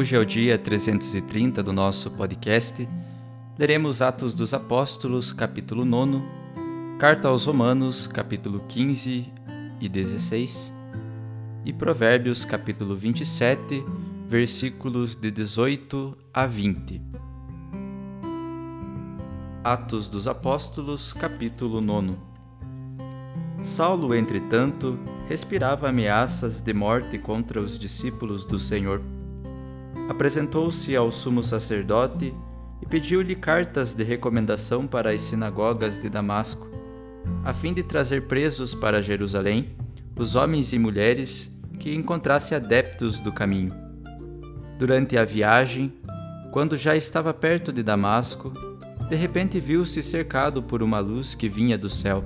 Hoje 0.00 0.16
é 0.16 0.18
o 0.18 0.24
dia 0.24 0.56
330 0.56 1.62
do 1.62 1.74
nosso 1.74 2.10
podcast. 2.12 2.88
Leremos 3.58 4.00
Atos 4.00 4.34
dos 4.34 4.54
Apóstolos, 4.54 5.30
capítulo 5.30 5.84
9, 5.84 6.22
Carta 6.98 7.28
aos 7.28 7.44
Romanos, 7.44 8.06
capítulo 8.06 8.60
15 8.66 9.30
e 9.78 9.88
16, 9.90 10.72
e 11.66 11.72
Provérbios, 11.74 12.46
capítulo 12.46 12.96
27, 12.96 13.84
versículos 14.26 15.16
de 15.16 15.30
18 15.30 16.16
a 16.32 16.46
20. 16.46 17.02
Atos 19.62 20.08
dos 20.08 20.26
Apóstolos, 20.26 21.12
capítulo 21.12 21.82
9 21.82 22.16
Saulo, 23.60 24.14
entretanto, 24.14 24.98
respirava 25.28 25.90
ameaças 25.90 26.62
de 26.62 26.72
morte 26.72 27.18
contra 27.18 27.60
os 27.60 27.78
discípulos 27.78 28.46
do 28.46 28.58
Senhor 28.58 29.02
apresentou-se 30.10 30.96
ao 30.96 31.12
sumo 31.12 31.40
sacerdote 31.40 32.34
e 32.82 32.86
pediu-lhe 32.86 33.36
cartas 33.36 33.94
de 33.94 34.02
recomendação 34.02 34.84
para 34.84 35.12
as 35.12 35.20
sinagogas 35.20 36.00
de 36.00 36.10
Damasco, 36.10 36.68
a 37.44 37.52
fim 37.52 37.72
de 37.72 37.84
trazer 37.84 38.26
presos 38.26 38.74
para 38.74 39.00
Jerusalém 39.00 39.76
os 40.18 40.34
homens 40.34 40.72
e 40.72 40.80
mulheres 40.80 41.56
que 41.78 41.94
encontrasse 41.94 42.56
adeptos 42.56 43.20
do 43.20 43.32
caminho. 43.32 43.72
Durante 44.80 45.16
a 45.16 45.24
viagem, 45.24 45.92
quando 46.50 46.76
já 46.76 46.96
estava 46.96 47.32
perto 47.32 47.72
de 47.72 47.80
Damasco, 47.80 48.52
de 49.08 49.14
repente 49.14 49.60
viu-se 49.60 50.02
cercado 50.02 50.60
por 50.60 50.82
uma 50.82 50.98
luz 50.98 51.36
que 51.36 51.48
vinha 51.48 51.78
do 51.78 51.88
céu. 51.88 52.24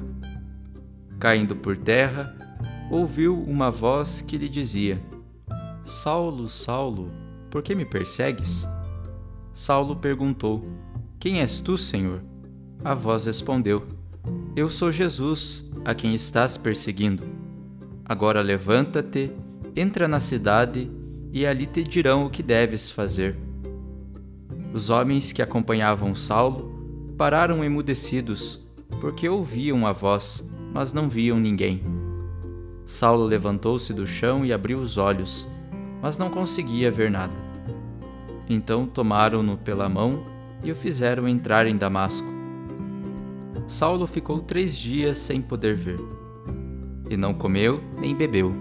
Caindo 1.21 1.55
por 1.55 1.77
terra, 1.77 2.35
ouviu 2.91 3.39
uma 3.43 3.71
voz 3.71 4.23
que 4.23 4.39
lhe 4.39 4.49
dizia: 4.49 4.99
Saulo, 5.85 6.49
Saulo, 6.49 7.24
por 7.55 7.63
que 7.63 7.73
me 7.73 7.85
persegues? 7.85 8.69
Saulo 9.53 9.95
perguntou: 9.95 10.67
Quem 11.21 11.39
és 11.41 11.61
tu, 11.61 11.79
Senhor? 11.79 12.21
A 12.83 12.95
voz 12.95 13.27
respondeu: 13.27 13.87
Eu 14.57 14.69
sou 14.69 14.91
Jesus, 14.91 15.71
a 15.85 15.95
quem 15.95 16.17
estás 16.17 16.57
perseguindo. 16.57 17.23
Agora 18.05 18.43
levanta-te, 18.43 19.31
entra 19.77 20.09
na 20.09 20.19
cidade, 20.19 20.91
e 21.33 21.47
ali 21.47 21.65
te 21.65 21.85
dirão 21.85 22.27
o 22.27 22.31
que 22.31 22.43
deves 22.43 22.91
fazer. 22.91 23.39
Os 24.73 24.91
homens 24.91 25.33
que 25.33 25.41
acompanhavam 25.41 26.13
Saulo 26.13 27.15
pararam 27.17 27.63
emudecidos, 27.63 28.61
porque 29.01 29.29
ouviam 29.29 29.87
a 29.87 29.93
voz, 29.93 30.45
mas 30.73 30.93
não 30.93 31.09
viam 31.09 31.39
ninguém. 31.39 31.85
Saulo 32.85 33.25
levantou-se 33.25 33.95
do 33.95 34.05
chão 34.05 34.45
e 34.45 34.53
abriu 34.53 34.81
os 34.81 34.99
olhos 34.99 35.47
mas 36.05 36.19
não 36.19 36.29
conseguia 36.29 36.91
ver 36.91 37.11
nada. 37.11 37.44
Então 38.49 38.87
tomaram-no 38.87 39.57
pela 39.57 39.89
mão 39.89 40.25
e 40.63 40.71
o 40.71 40.75
fizeram 40.75 41.29
entrar 41.29 41.67
em 41.67 41.77
Damasco. 41.77 42.27
Saulo 43.67 44.07
ficou 44.07 44.41
três 44.41 44.77
dias 44.77 45.19
sem 45.19 45.41
poder 45.41 45.75
ver, 45.75 46.01
e 47.09 47.17
não 47.17 47.33
comeu 47.33 47.83
nem 47.99 48.15
bebeu. 48.15 48.55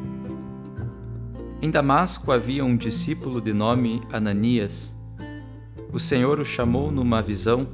Em 1.62 1.70
Damasco 1.70 2.32
havia 2.32 2.64
um 2.64 2.76
discípulo 2.76 3.42
de 3.42 3.54
nome 3.54 4.02
Ananias. 4.12 4.96
O 5.92 6.00
Senhor 6.00 6.40
o 6.40 6.46
chamou 6.46 6.92
numa 6.92 7.22
visão. 7.22 7.68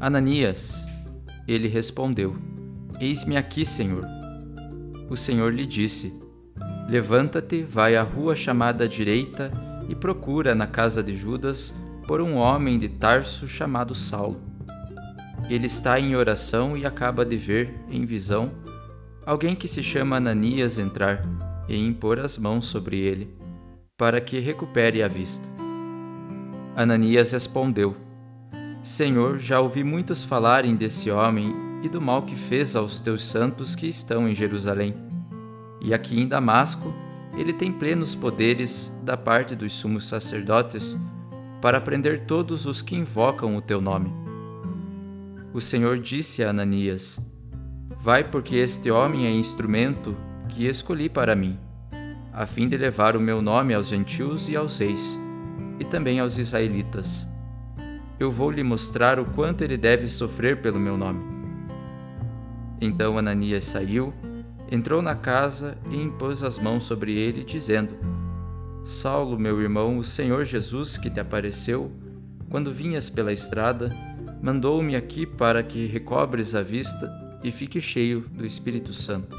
Ananias, 0.00 0.86
ele 1.46 1.66
respondeu: 1.66 2.36
Eis-me 3.00 3.36
aqui, 3.36 3.64
Senhor. 3.64 4.04
O 5.08 5.16
Senhor 5.16 5.52
lhe 5.52 5.66
disse: 5.66 6.12
Levanta-te, 6.88 7.62
vai 7.62 7.96
à 7.96 8.02
rua 8.02 8.36
chamada 8.36 8.88
direita 8.88 9.50
e 9.88 9.94
procura 9.94 10.54
na 10.54 10.66
casa 10.66 11.02
de 11.02 11.14
Judas 11.14 11.74
por 12.06 12.20
um 12.20 12.36
homem 12.36 12.78
de 12.78 12.88
Tarso 12.88 13.48
chamado 13.48 13.94
Saulo. 13.94 14.40
Ele 15.48 15.66
está 15.66 15.98
em 15.98 16.14
oração 16.14 16.76
e 16.76 16.84
acaba 16.84 17.24
de 17.24 17.36
ver, 17.36 17.74
em 17.90 18.04
visão, 18.04 18.52
alguém 19.24 19.56
que 19.56 19.66
se 19.66 19.82
chama 19.82 20.16
Ananias 20.16 20.78
entrar 20.78 21.24
e 21.68 21.76
impor 21.76 22.18
as 22.18 22.38
mãos 22.38 22.66
sobre 22.66 22.98
ele, 22.98 23.34
para 23.96 24.20
que 24.20 24.38
recupere 24.38 25.02
a 25.02 25.08
vista. 25.08 25.48
Ananias 26.76 27.32
respondeu: 27.32 27.96
Senhor, 28.82 29.38
já 29.38 29.60
ouvi 29.60 29.82
muitos 29.82 30.22
falarem 30.22 30.76
desse 30.76 31.10
homem 31.10 31.54
e 31.82 31.88
do 31.88 32.00
mal 32.00 32.22
que 32.22 32.36
fez 32.36 32.76
aos 32.76 33.00
teus 33.00 33.24
santos 33.24 33.74
que 33.74 33.86
estão 33.86 34.28
em 34.28 34.34
Jerusalém. 34.34 34.94
E 35.80 35.94
aqui 35.94 36.20
em 36.20 36.26
Damasco, 36.26 36.92
ele 37.38 37.52
tem 37.52 37.72
plenos 37.72 38.14
poderes 38.14 38.92
da 39.02 39.16
parte 39.16 39.54
dos 39.54 39.72
sumos 39.72 40.08
sacerdotes 40.08 40.98
para 41.60 41.80
prender 41.80 42.26
todos 42.26 42.66
os 42.66 42.82
que 42.82 42.96
invocam 42.96 43.56
o 43.56 43.62
teu 43.62 43.80
nome. 43.80 44.12
O 45.54 45.60
Senhor 45.60 45.98
disse 45.98 46.42
a 46.42 46.50
Ananias: 46.50 47.20
Vai, 47.98 48.24
porque 48.24 48.56
este 48.56 48.90
homem 48.90 49.26
é 49.26 49.30
instrumento 49.30 50.16
que 50.48 50.66
escolhi 50.66 51.08
para 51.08 51.36
mim, 51.36 51.58
a 52.32 52.44
fim 52.44 52.68
de 52.68 52.76
levar 52.76 53.16
o 53.16 53.20
meu 53.20 53.40
nome 53.40 53.72
aos 53.72 53.88
gentios 53.88 54.48
e 54.48 54.56
aos 54.56 54.78
reis, 54.78 55.18
e 55.78 55.84
também 55.84 56.20
aos 56.20 56.38
israelitas. 56.38 57.26
Eu 58.18 58.30
vou 58.32 58.50
lhe 58.50 58.64
mostrar 58.64 59.20
o 59.20 59.24
quanto 59.24 59.62
ele 59.62 59.76
deve 59.76 60.08
sofrer 60.08 60.60
pelo 60.60 60.80
meu 60.80 60.96
nome. 60.96 61.24
Então 62.80 63.16
Ananias 63.16 63.64
saiu, 63.64 64.12
entrou 64.70 65.02
na 65.02 65.14
casa 65.14 65.76
e 65.90 65.96
impôs 65.96 66.42
as 66.42 66.58
mãos 66.58 66.84
sobre 66.84 67.18
ele, 67.18 67.42
dizendo: 67.44 67.96
Saulo, 68.84 69.38
meu 69.38 69.60
irmão, 69.60 69.98
o 69.98 70.04
Senhor 70.04 70.44
Jesus 70.44 70.96
que 70.96 71.10
te 71.10 71.20
apareceu, 71.20 71.90
quando 72.50 72.72
vinhas 72.72 73.10
pela 73.10 73.32
estrada, 73.32 73.90
mandou-me 74.42 74.96
aqui 74.96 75.26
para 75.26 75.62
que 75.62 75.86
recobres 75.86 76.54
a 76.54 76.62
vista 76.62 77.10
e 77.42 77.50
fique 77.52 77.80
cheio 77.80 78.20
do 78.32 78.46
Espírito 78.46 78.92
Santo. 78.92 79.36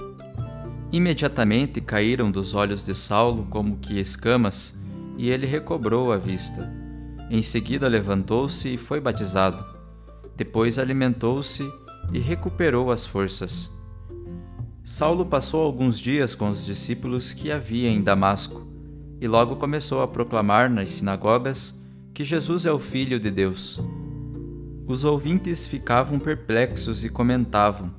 Imediatamente 0.92 1.82
caíram 1.82 2.32
dos 2.32 2.54
olhos 2.54 2.84
de 2.84 2.96
Saulo 2.96 3.46
como 3.50 3.78
que 3.78 4.00
escamas, 4.00 4.76
e 5.18 5.30
ele 5.30 5.46
recobrou 5.46 6.12
a 6.12 6.18
vista. 6.18 6.72
Em 7.30 7.42
seguida 7.42 7.88
levantou-se 7.88 8.74
e 8.74 8.78
foi 8.78 9.00
batizado. 9.00 9.64
Depois 10.36 10.80
alimentou-se 10.80 11.70
e 12.12 12.20
recuperou 12.20 12.92
as 12.92 13.06
forças. 13.06 13.72
Saulo 14.92 15.24
passou 15.24 15.62
alguns 15.62 16.00
dias 16.00 16.34
com 16.34 16.50
os 16.50 16.66
discípulos 16.66 17.32
que 17.32 17.52
havia 17.52 17.88
em 17.88 18.02
Damasco, 18.02 18.66
e 19.22 19.28
logo 19.28 19.56
começou 19.58 20.02
a 20.02 20.08
proclamar 20.08 20.68
nas 20.68 20.90
sinagogas 20.90 21.76
que 22.12 22.24
Jesus 22.24 22.66
é 22.66 22.72
o 22.72 22.80
Filho 22.80 23.20
de 23.20 23.30
Deus. 23.30 23.80
Os 24.88 25.06
ouvintes 25.06 25.68
ficavam 25.68 26.18
perplexos 26.18 27.04
e 27.04 27.10
comentavam: 27.10 27.94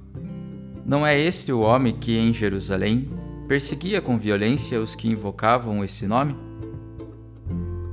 Não 0.85 1.07
é 1.07 1.17
este 1.17 1.53
o 1.53 1.61
homem 1.61 1.95
que 1.95 2.19
em 2.19 2.33
Jerusalém 2.33 3.09
perseguia 3.47 4.01
com 4.01 4.19
violência 4.19 4.81
os 4.81 4.97
que 4.97 5.07
invocavam 5.07 5.85
esse 5.85 6.09
nome? 6.09 6.35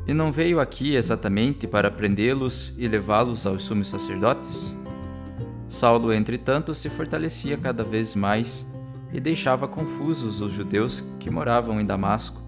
E 0.07 0.13
não 0.13 0.31
veio 0.31 0.59
aqui 0.59 0.95
exatamente 0.95 1.67
para 1.67 1.91
prendê-los 1.91 2.73
e 2.79 2.87
levá-los 2.87 3.45
aos 3.45 3.63
sumos 3.63 3.89
sacerdotes? 3.89 4.75
Saulo, 5.69 6.11
entretanto, 6.11 6.73
se 6.73 6.89
fortalecia 6.89 7.57
cada 7.57 7.83
vez 7.83 8.15
mais 8.15 8.65
e 9.11 9.19
deixava 9.19 9.67
confusos 9.67 10.41
os 10.41 10.53
judeus 10.53 11.03
que 11.19 11.29
moravam 11.29 11.79
em 11.79 11.85
Damasco, 11.85 12.41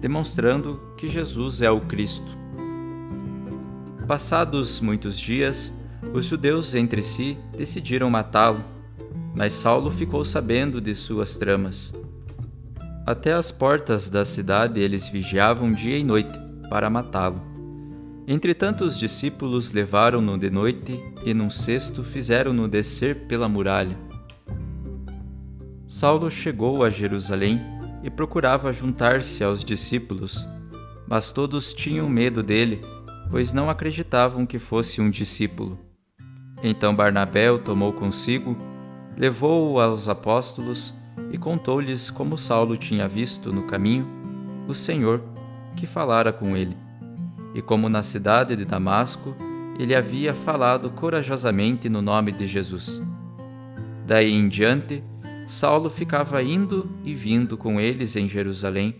demonstrando 0.00 0.80
que 0.96 1.08
Jesus 1.08 1.62
é 1.62 1.70
o 1.70 1.80
Cristo. 1.80 2.36
Passados 4.06 4.80
muitos 4.80 5.18
dias, 5.18 5.72
os 6.12 6.26
judeus 6.26 6.74
entre 6.74 7.02
si 7.02 7.38
decidiram 7.56 8.08
matá-lo, 8.08 8.62
mas 9.34 9.52
Saulo 9.52 9.90
ficou 9.90 10.24
sabendo 10.24 10.80
de 10.80 10.94
suas 10.94 11.36
tramas. 11.36 11.92
Até 13.06 13.32
as 13.32 13.50
portas 13.50 14.10
da 14.10 14.24
cidade 14.24 14.80
eles 14.80 15.08
vigiavam 15.08 15.72
dia 15.72 15.96
e 15.96 16.04
noite 16.04 16.38
para 16.68 16.90
matá-lo. 16.90 17.40
Entretanto, 18.26 18.84
os 18.84 18.98
discípulos 18.98 19.70
levaram-no 19.70 20.36
de 20.36 20.50
noite 20.50 21.00
e, 21.24 21.32
num 21.32 21.48
cesto, 21.48 22.02
fizeram-no 22.02 22.66
descer 22.66 23.26
pela 23.28 23.48
muralha. 23.48 24.05
Saulo 25.88 26.30
chegou 26.30 26.82
a 26.84 26.90
Jerusalém 26.90 27.60
e 28.02 28.10
procurava 28.10 28.72
juntar-se 28.72 29.42
aos 29.42 29.64
discípulos, 29.64 30.46
mas 31.08 31.32
todos 31.32 31.72
tinham 31.72 32.08
medo 32.08 32.42
dele 32.42 32.80
pois 33.30 33.52
não 33.52 33.68
acreditavam 33.68 34.46
que 34.46 34.58
fosse 34.58 35.00
um 35.00 35.10
discípulo. 35.10 35.78
Então 36.62 36.94
Barnabé 36.94 37.50
o 37.50 37.58
tomou 37.58 37.92
consigo, 37.92 38.56
levou-o 39.16 39.80
aos 39.80 40.08
apóstolos 40.08 40.94
e 41.30 41.38
contou-lhes 41.38 42.10
como 42.10 42.38
Saulo 42.38 42.76
tinha 42.76 43.08
visto 43.08 43.52
no 43.52 43.66
caminho 43.66 44.06
o 44.68 44.74
Senhor 44.74 45.22
que 45.76 45.86
falara 45.86 46.32
com 46.32 46.56
ele, 46.56 46.76
e 47.54 47.60
como 47.60 47.88
na 47.88 48.02
cidade 48.02 48.56
de 48.56 48.64
Damasco 48.64 49.36
ele 49.78 49.94
havia 49.94 50.32
falado 50.32 50.90
corajosamente 50.90 51.88
no 51.88 52.00
nome 52.00 52.32
de 52.32 52.46
Jesus. 52.46 53.02
Daí 54.06 54.32
em 54.32 54.48
diante, 54.48 55.04
Saulo 55.46 55.88
ficava 55.88 56.42
indo 56.42 56.90
e 57.04 57.14
vindo 57.14 57.56
com 57.56 57.80
eles 57.80 58.16
em 58.16 58.28
Jerusalém 58.28 58.96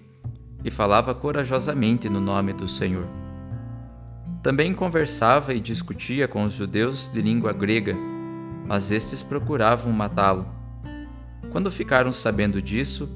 e 0.64 0.70
falava 0.70 1.12
corajosamente 1.12 2.08
no 2.08 2.20
nome 2.20 2.52
do 2.52 2.68
Senhor. 2.68 3.06
Também 4.44 4.72
conversava 4.72 5.52
e 5.52 5.60
discutia 5.60 6.28
com 6.28 6.44
os 6.44 6.52
judeus 6.52 7.08
de 7.08 7.20
língua 7.20 7.52
grega, 7.52 7.96
mas 8.64 8.92
estes 8.92 9.24
procuravam 9.24 9.92
matá-lo. 9.92 10.46
Quando 11.50 11.68
ficaram 11.68 12.12
sabendo 12.12 12.62
disso, 12.62 13.08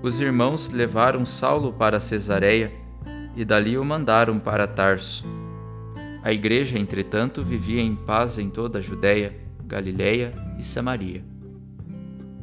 os 0.00 0.20
irmãos 0.20 0.70
levaram 0.70 1.24
Saulo 1.24 1.72
para 1.72 1.98
Cesareia 1.98 2.72
e 3.34 3.44
dali 3.44 3.76
o 3.76 3.84
mandaram 3.84 4.38
para 4.38 4.68
Tarso. 4.68 5.24
A 6.22 6.32
igreja, 6.32 6.78
entretanto, 6.78 7.42
vivia 7.42 7.82
em 7.82 7.96
paz 7.96 8.38
em 8.38 8.48
toda 8.48 8.78
a 8.78 8.82
Judéia, 8.82 9.36
Galiléia 9.66 10.32
e 10.56 10.62
Samaria. 10.62 11.37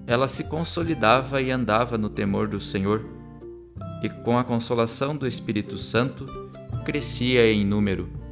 Ela 0.07 0.27
se 0.27 0.43
consolidava 0.43 1.41
e 1.41 1.51
andava 1.51 1.97
no 1.97 2.09
temor 2.09 2.47
do 2.47 2.59
Senhor, 2.59 3.05
e 4.03 4.09
com 4.09 4.37
a 4.37 4.43
consolação 4.43 5.15
do 5.15 5.27
Espírito 5.27 5.77
Santo, 5.77 6.25
crescia 6.85 7.51
em 7.51 7.65
número 7.65 8.25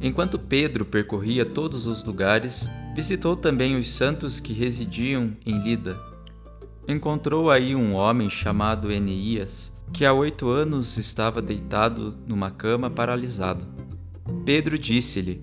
Enquanto 0.00 0.38
Pedro 0.38 0.84
percorria 0.84 1.44
todos 1.44 1.86
os 1.86 2.04
lugares, 2.04 2.70
visitou 2.94 3.34
também 3.34 3.76
os 3.76 3.88
santos 3.88 4.38
que 4.38 4.52
residiam 4.52 5.36
em 5.44 5.58
Lida. 5.60 5.98
Encontrou 6.86 7.50
aí 7.50 7.74
um 7.74 7.94
homem 7.94 8.30
chamado 8.30 8.92
Eneias, 8.92 9.72
que 9.92 10.04
há 10.04 10.12
oito 10.12 10.48
anos 10.48 10.96
estava 10.98 11.42
deitado 11.42 12.16
numa 12.28 12.50
cama 12.50 12.88
paralisado. 12.88 13.66
Pedro 14.44 14.78
disse-lhe: 14.78 15.42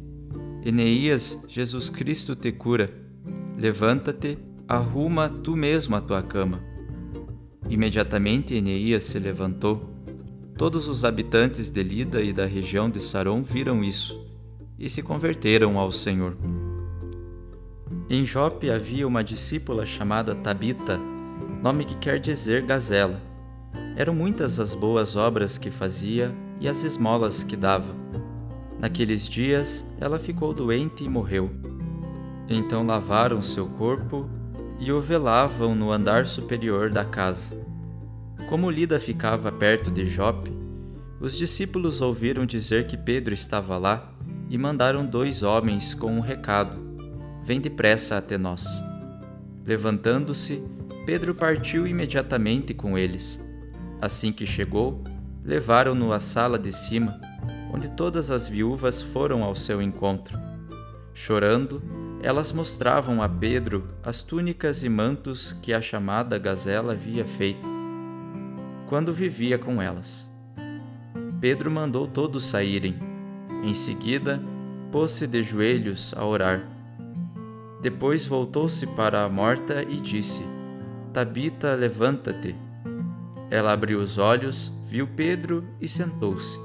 Eneias, 0.64 1.38
Jesus 1.50 1.90
Cristo 1.90 2.34
te 2.34 2.52
cura. 2.52 2.90
Levanta-te, 3.58 4.38
arruma 4.68 5.30
tu 5.30 5.56
mesmo 5.56 5.96
a 5.96 6.02
tua 6.02 6.24
cama. 6.24 6.60
Imediatamente 7.70 8.56
Eneias 8.56 9.04
se 9.04 9.20
levantou. 9.20 9.94
Todos 10.58 10.88
os 10.88 11.06
habitantes 11.06 11.70
de 11.70 11.84
Lida 11.84 12.22
e 12.22 12.34
da 12.34 12.46
região 12.46 12.90
de 12.90 13.00
Saron 13.00 13.44
viram 13.44 13.84
isso 13.84 14.26
e 14.80 14.90
se 14.90 15.04
converteram 15.04 15.78
ao 15.78 15.92
Senhor. 15.92 16.38
Em 18.10 18.26
Jope 18.26 18.70
havia 18.70 19.08
uma 19.08 19.24
discípula 19.24 19.86
chamada 19.86 20.34
Tabita, 20.36 21.00
nome 21.62 21.86
que 21.86 21.96
quer 21.96 22.20
dizer 22.20 22.64
gazela. 22.64 23.22
Eram 23.96 24.16
muitas 24.16 24.60
as 24.60 24.74
boas 24.74 25.16
obras 25.16 25.58
que 25.58 25.72
fazia 25.72 26.34
e 26.60 26.68
as 26.68 26.84
esmolas 26.84 27.44
que 27.44 27.56
dava. 27.56 27.96
Naqueles 28.80 29.28
dias 29.28 29.86
ela 30.00 30.20
ficou 30.20 30.54
doente 30.54 31.04
e 31.04 31.10
morreu. 31.10 31.52
Então 32.48 32.86
lavaram 32.86 33.42
seu 33.42 33.68
corpo 33.68 34.30
e 34.80 34.92
o 34.92 35.00
velavam 35.00 35.74
no 35.74 35.92
andar 35.92 36.28
superior 36.28 36.90
da 36.90 37.06
casa. 37.06 37.56
Como 38.50 38.70
Lida 38.70 39.00
ficava 39.00 39.52
perto 39.52 39.90
de 39.90 40.06
Jope, 40.06 40.52
os 41.20 41.38
discípulos 41.38 42.02
ouviram 42.02 42.46
dizer 42.46 42.88
que 42.88 42.98
Pedro 42.98 43.34
estava 43.34 43.78
lá 43.78 44.14
e 44.50 44.58
mandaram 44.58 45.06
dois 45.06 45.44
homens 45.44 45.94
com 45.94 46.12
um 46.12 46.20
recado: 46.20 46.78
Vem 47.44 47.60
depressa 47.60 48.18
até 48.18 48.38
nós. 48.38 48.66
Levantando-se, 49.66 50.64
Pedro 51.06 51.34
partiu 51.34 51.88
imediatamente 51.88 52.74
com 52.74 52.98
eles. 52.98 53.44
Assim 54.02 54.32
que 54.32 54.46
chegou, 54.46 55.04
levaram-no 55.44 56.12
à 56.12 56.20
sala 56.20 56.60
de 56.60 56.72
cima, 56.72 57.20
onde 57.74 57.90
todas 57.90 58.30
as 58.30 58.48
viúvas 58.48 59.02
foram 59.02 59.44
ao 59.44 59.56
seu 59.56 59.82
encontro. 59.82 60.38
Chorando, 61.14 61.82
elas 62.26 62.52
mostravam 62.52 63.22
a 63.22 63.30
Pedro 63.30 63.88
as 64.04 64.24
túnicas 64.24 64.84
e 64.84 64.90
mantos 64.90 65.52
que 65.62 65.72
a 65.72 65.80
chamada 65.80 66.40
gazela 66.40 66.94
havia 66.94 67.24
feito, 67.24 67.70
quando 68.88 69.14
vivia 69.14 69.60
com 69.60 69.80
elas. 69.80 70.28
Pedro 71.40 71.70
mandou 71.70 72.08
todos 72.08 72.44
saírem 72.44 72.96
em 73.64 73.76
seguida, 73.76 74.42
pôs-se 74.92 75.28
de 75.28 75.44
joelhos 75.44 76.16
a 76.18 76.26
orar. 76.26 76.68
Depois 77.80 78.26
voltou-se 78.26 78.88
para 78.88 79.24
a 79.24 79.30
morta 79.30 79.84
e 79.88 80.02
disse: 80.02 80.42
Tabita, 81.14 81.76
levanta-te. 81.76 82.56
Ela 83.52 83.72
abriu 83.72 84.00
os 84.00 84.18
olhos, 84.18 84.74
viu 84.84 85.06
Pedro 85.06 85.64
e 85.80 85.88
sentou-se. 85.88 86.60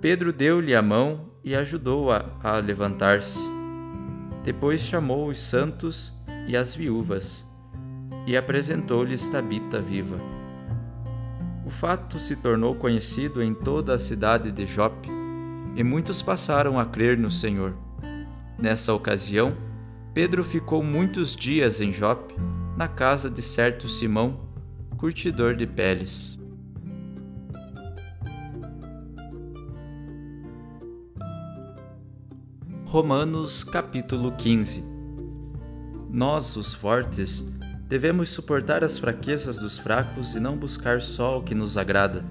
Pedro 0.00 0.32
deu-lhe 0.32 0.74
a 0.74 0.80
mão 0.80 1.26
e 1.44 1.54
ajudou-a 1.54 2.24
a, 2.42 2.52
a 2.52 2.56
levantar-se. 2.56 3.55
Depois 4.46 4.80
chamou 4.80 5.26
os 5.26 5.40
santos 5.40 6.14
e 6.46 6.56
as 6.56 6.72
viúvas 6.72 7.44
e 8.28 8.36
apresentou-lhes 8.36 9.28
Tabita 9.28 9.82
viva. 9.82 10.20
O 11.66 11.68
fato 11.68 12.16
se 12.20 12.36
tornou 12.36 12.76
conhecido 12.76 13.42
em 13.42 13.52
toda 13.52 13.92
a 13.92 13.98
cidade 13.98 14.52
de 14.52 14.64
Jope 14.64 15.08
e 15.74 15.82
muitos 15.82 16.22
passaram 16.22 16.78
a 16.78 16.86
crer 16.86 17.18
no 17.18 17.28
Senhor. 17.28 17.76
Nessa 18.56 18.94
ocasião, 18.94 19.56
Pedro 20.14 20.44
ficou 20.44 20.80
muitos 20.80 21.34
dias 21.34 21.80
em 21.80 21.92
Jope, 21.92 22.36
na 22.76 22.86
casa 22.86 23.28
de 23.28 23.42
certo 23.42 23.88
Simão, 23.88 24.48
curtidor 24.96 25.56
de 25.56 25.66
peles. 25.66 26.35
Romanos 32.96 33.62
capítulo 33.62 34.32
15 34.32 34.82
Nós, 36.10 36.56
os 36.56 36.72
fortes, 36.72 37.44
devemos 37.86 38.30
suportar 38.30 38.82
as 38.82 38.98
fraquezas 38.98 39.58
dos 39.58 39.76
fracos 39.76 40.34
e 40.34 40.40
não 40.40 40.56
buscar 40.56 41.02
só 41.02 41.38
o 41.38 41.42
que 41.42 41.54
nos 41.54 41.76
agrada. 41.76 42.24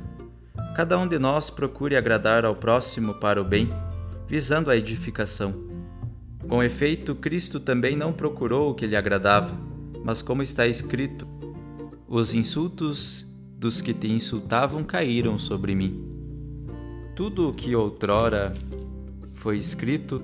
Cada 0.76 0.98
um 0.98 1.08
de 1.08 1.20
nós 1.20 1.52
procure 1.52 1.96
agradar 1.96 2.46
ao 2.46 2.56
próximo 2.56 3.14
para 3.14 3.40
o 3.40 3.44
bem, 3.44 3.70
visando 4.28 4.72
a 4.72 4.76
edificação. 4.76 5.54
Com 6.50 6.64
efeito, 6.64 7.14
Cristo 7.14 7.60
também 7.60 7.96
não 7.96 8.12
procurou 8.12 8.72
o 8.72 8.74
que 8.74 8.88
lhe 8.88 8.96
agradava, 8.96 9.56
mas 10.04 10.24
como 10.24 10.42
está 10.42 10.66
escrito: 10.66 11.28
Os 12.08 12.34
insultos 12.34 13.32
dos 13.56 13.82
que 13.82 13.94
te 13.94 14.08
insultavam 14.08 14.84
caíram 14.84 15.38
sobre 15.38 15.76
mim. 15.76 16.04
Tudo 17.16 17.50
o 17.50 17.54
que 17.54 17.76
outrora 17.76 18.52
foi 19.32 19.58
escrito 19.58 20.24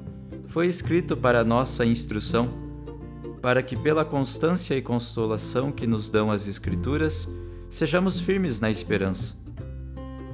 foi 0.51 0.67
escrito 0.67 1.15
para 1.15 1.45
nossa 1.45 1.85
instrução, 1.85 2.49
para 3.41 3.63
que, 3.63 3.73
pela 3.73 4.03
constância 4.03 4.75
e 4.75 4.81
consolação 4.81 5.71
que 5.71 5.87
nos 5.87 6.09
dão 6.09 6.29
as 6.29 6.45
Escrituras, 6.45 7.25
sejamos 7.69 8.19
firmes 8.19 8.59
na 8.59 8.69
esperança. 8.69 9.33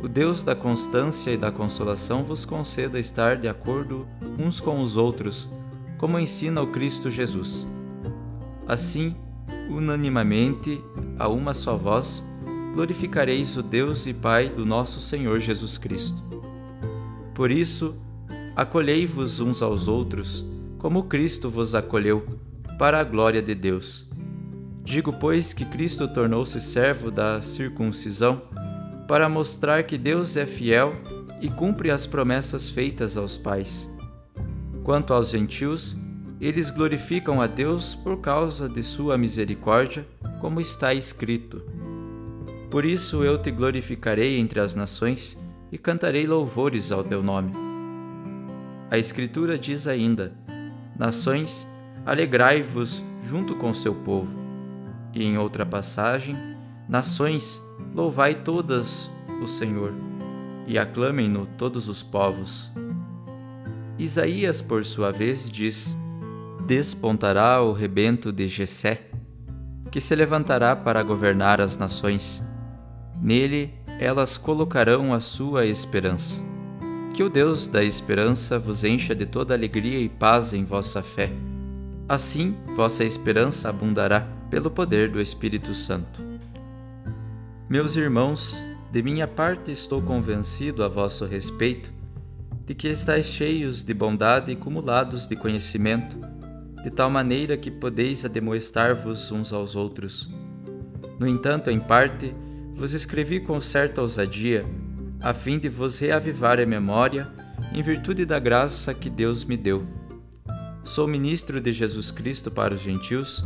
O 0.01 0.07
Deus 0.07 0.43
da 0.43 0.55
constância 0.55 1.29
e 1.29 1.37
da 1.37 1.51
consolação 1.51 2.23
vos 2.23 2.45
conceda 2.45 2.99
estar 2.99 3.37
de 3.37 3.47
acordo 3.47 4.07
uns 4.39 4.59
com 4.59 4.81
os 4.81 4.97
outros, 4.97 5.47
como 5.99 6.17
ensina 6.17 6.63
o 6.63 6.71
Cristo 6.71 7.11
Jesus. 7.11 7.67
Assim, 8.67 9.15
unanimamente, 9.69 10.83
a 11.19 11.27
uma 11.27 11.53
só 11.53 11.77
voz, 11.77 12.25
glorificareis 12.73 13.55
o 13.55 13.61
Deus 13.61 14.07
e 14.07 14.15
Pai 14.15 14.49
do 14.49 14.65
nosso 14.65 14.99
Senhor 14.99 15.39
Jesus 15.39 15.77
Cristo. 15.77 16.23
Por 17.35 17.51
isso, 17.51 17.95
Acolhei-vos 18.57 19.39
uns 19.39 19.61
aos 19.61 19.87
outros, 19.87 20.43
como 20.79 21.03
Cristo 21.03 21.47
vos 21.47 21.75
acolheu, 21.75 22.25
para 22.79 22.99
a 22.99 23.03
glória 23.03 23.39
de 23.39 23.53
Deus. 23.53 24.09
Digo, 24.83 25.13
pois, 25.13 25.53
que 25.53 25.63
Cristo 25.63 26.07
tornou-se 26.07 26.59
servo 26.59 27.11
da 27.11 27.39
circuncisão, 27.39 28.41
para 29.07 29.29
mostrar 29.29 29.83
que 29.83 29.95
Deus 29.95 30.35
é 30.35 30.47
fiel 30.47 30.95
e 31.39 31.51
cumpre 31.51 31.91
as 31.91 32.07
promessas 32.07 32.67
feitas 32.67 33.15
aos 33.15 33.37
pais. 33.37 33.87
Quanto 34.83 35.13
aos 35.13 35.29
gentios, 35.29 35.95
eles 36.41 36.71
glorificam 36.71 37.39
a 37.39 37.45
Deus 37.45 37.93
por 37.93 38.21
causa 38.21 38.67
de 38.67 38.81
sua 38.81 39.19
misericórdia, 39.19 40.03
como 40.41 40.59
está 40.59 40.95
escrito. 40.95 41.61
Por 42.71 42.85
isso 42.85 43.23
eu 43.23 43.37
te 43.37 43.51
glorificarei 43.51 44.39
entre 44.39 44.59
as 44.59 44.75
nações 44.75 45.37
e 45.71 45.77
cantarei 45.77 46.25
louvores 46.25 46.91
ao 46.91 47.03
teu 47.03 47.21
nome. 47.21 47.66
A 48.89 48.97
Escritura 48.97 49.57
diz 49.57 49.87
ainda: 49.87 50.33
Nações, 50.97 51.67
alegrai-vos 52.05 53.03
junto 53.21 53.55
com 53.55 53.73
seu 53.73 53.93
povo. 53.93 54.35
E 55.13 55.23
em 55.25 55.37
outra 55.37 55.65
passagem, 55.65 56.35
Nações, 56.87 57.61
louvai 57.93 58.33
todas 58.33 59.11
o 59.41 59.47
Senhor, 59.47 59.93
e 60.65 60.79
aclamem-no 60.79 61.45
todos 61.45 61.89
os 61.89 62.01
povos. 62.01 62.71
Isaías, 63.99 64.61
por 64.61 64.85
sua 64.85 65.11
vez, 65.11 65.49
diz: 65.49 65.97
Despontará 66.65 67.61
o 67.61 67.73
rebento 67.73 68.31
de 68.31 68.47
Jessé, 68.47 69.09
que 69.91 69.99
se 69.99 70.15
levantará 70.15 70.77
para 70.77 71.03
governar 71.03 71.59
as 71.59 71.77
nações. 71.77 72.41
Nele 73.21 73.73
elas 73.99 74.37
colocarão 74.37 75.13
a 75.13 75.19
sua 75.19 75.65
esperança. 75.65 76.46
Que 77.17 77.23
o 77.23 77.29
Deus 77.31 77.67
da 77.67 77.83
esperança 77.83 78.59
vos 78.59 78.83
encha 78.83 79.15
de 79.15 79.25
toda 79.25 79.55
alegria 79.55 79.97
e 79.97 80.07
paz 80.07 80.53
em 80.53 80.63
vossa 80.63 81.01
fé. 81.01 81.31
Assim, 82.07 82.55
vossa 82.75 83.03
esperança 83.03 83.67
abundará 83.69 84.19
pelo 84.51 84.69
poder 84.69 85.09
do 85.09 85.19
Espírito 85.19 85.73
Santo. 85.73 86.21
Meus 87.67 87.95
irmãos, 87.95 88.63
de 88.91 89.01
minha 89.01 89.27
parte 89.27 89.71
estou 89.71 89.99
convencido 89.99 90.83
a 90.83 90.87
vosso 90.87 91.25
respeito 91.25 91.91
de 92.67 92.75
que 92.75 92.87
estáis 92.87 93.25
cheios 93.25 93.83
de 93.83 93.95
bondade 93.95 94.51
e 94.51 94.55
cumulados 94.55 95.27
de 95.27 95.35
conhecimento, 95.35 96.19
de 96.83 96.91
tal 96.91 97.09
maneira 97.09 97.57
que 97.57 97.71
podeis 97.71 98.25
ademoestar-vos 98.25 99.31
uns 99.31 99.51
aos 99.51 99.75
outros. 99.75 100.29
No 101.19 101.27
entanto, 101.27 101.71
em 101.71 101.79
parte, 101.79 102.31
vos 102.75 102.93
escrevi 102.93 103.39
com 103.39 103.59
certa 103.59 104.03
ousadia, 104.03 104.67
a 105.21 105.33
fim 105.33 105.57
de 105.57 105.67
vos 105.67 105.97
reavivar 105.99 106.59
a 106.59 106.65
memória, 106.65 107.27
em 107.73 107.81
virtude 107.81 108.25
da 108.25 108.39
graça 108.39 108.93
que 108.93 109.09
Deus 109.09 109.43
me 109.43 109.57
deu. 109.57 109.85
Sou 110.83 111.07
ministro 111.07 111.59
de 111.59 111.73
Jesus 111.73 112.11
Cristo 112.11 112.51
para 112.51 112.73
os 112.73 112.81
gentios, 112.81 113.43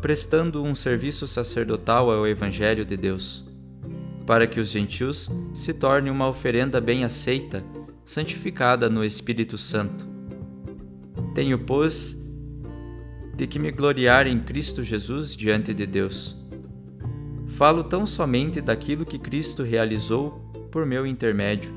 prestando 0.00 0.62
um 0.62 0.74
serviço 0.74 1.26
sacerdotal 1.26 2.10
ao 2.10 2.26
Evangelho 2.26 2.84
de 2.84 2.96
Deus, 2.96 3.44
para 4.26 4.46
que 4.46 4.60
os 4.60 4.68
gentios 4.68 5.30
se 5.54 5.72
tornem 5.72 6.12
uma 6.12 6.28
oferenda 6.28 6.80
bem 6.80 7.04
aceita, 7.04 7.64
santificada 8.04 8.90
no 8.90 9.04
Espírito 9.04 9.56
Santo. 9.56 10.06
Tenho, 11.34 11.58
pois, 11.58 12.20
de 13.34 13.46
que 13.46 13.58
me 13.58 13.70
gloriar 13.70 14.26
em 14.26 14.40
Cristo 14.40 14.82
Jesus 14.82 15.34
diante 15.36 15.72
de 15.72 15.86
Deus. 15.86 16.36
Falo 17.46 17.84
tão 17.84 18.04
somente 18.04 18.60
daquilo 18.60 19.06
que 19.06 19.18
Cristo 19.18 19.62
realizou 19.62 20.51
por 20.72 20.86
meu 20.86 21.06
intermédio, 21.06 21.70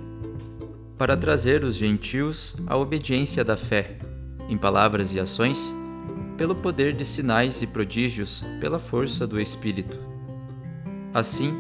para 0.98 1.18
trazer 1.18 1.66
os 1.66 1.76
gentios 1.76 2.56
à 2.66 2.78
obediência 2.78 3.44
da 3.44 3.58
fé, 3.58 3.98
em 4.48 4.58
palavras 4.58 5.14
e 5.14 5.20
ações, 5.20 5.76
pelo 6.38 6.56
poder 6.56 6.96
de 6.96 7.04
sinais 7.04 7.62
e 7.62 7.68
prodígios, 7.68 8.46
pela 8.62 8.80
força 8.80 9.28
do 9.28 9.40
Espírito. 9.40 10.00
Assim, 11.14 11.54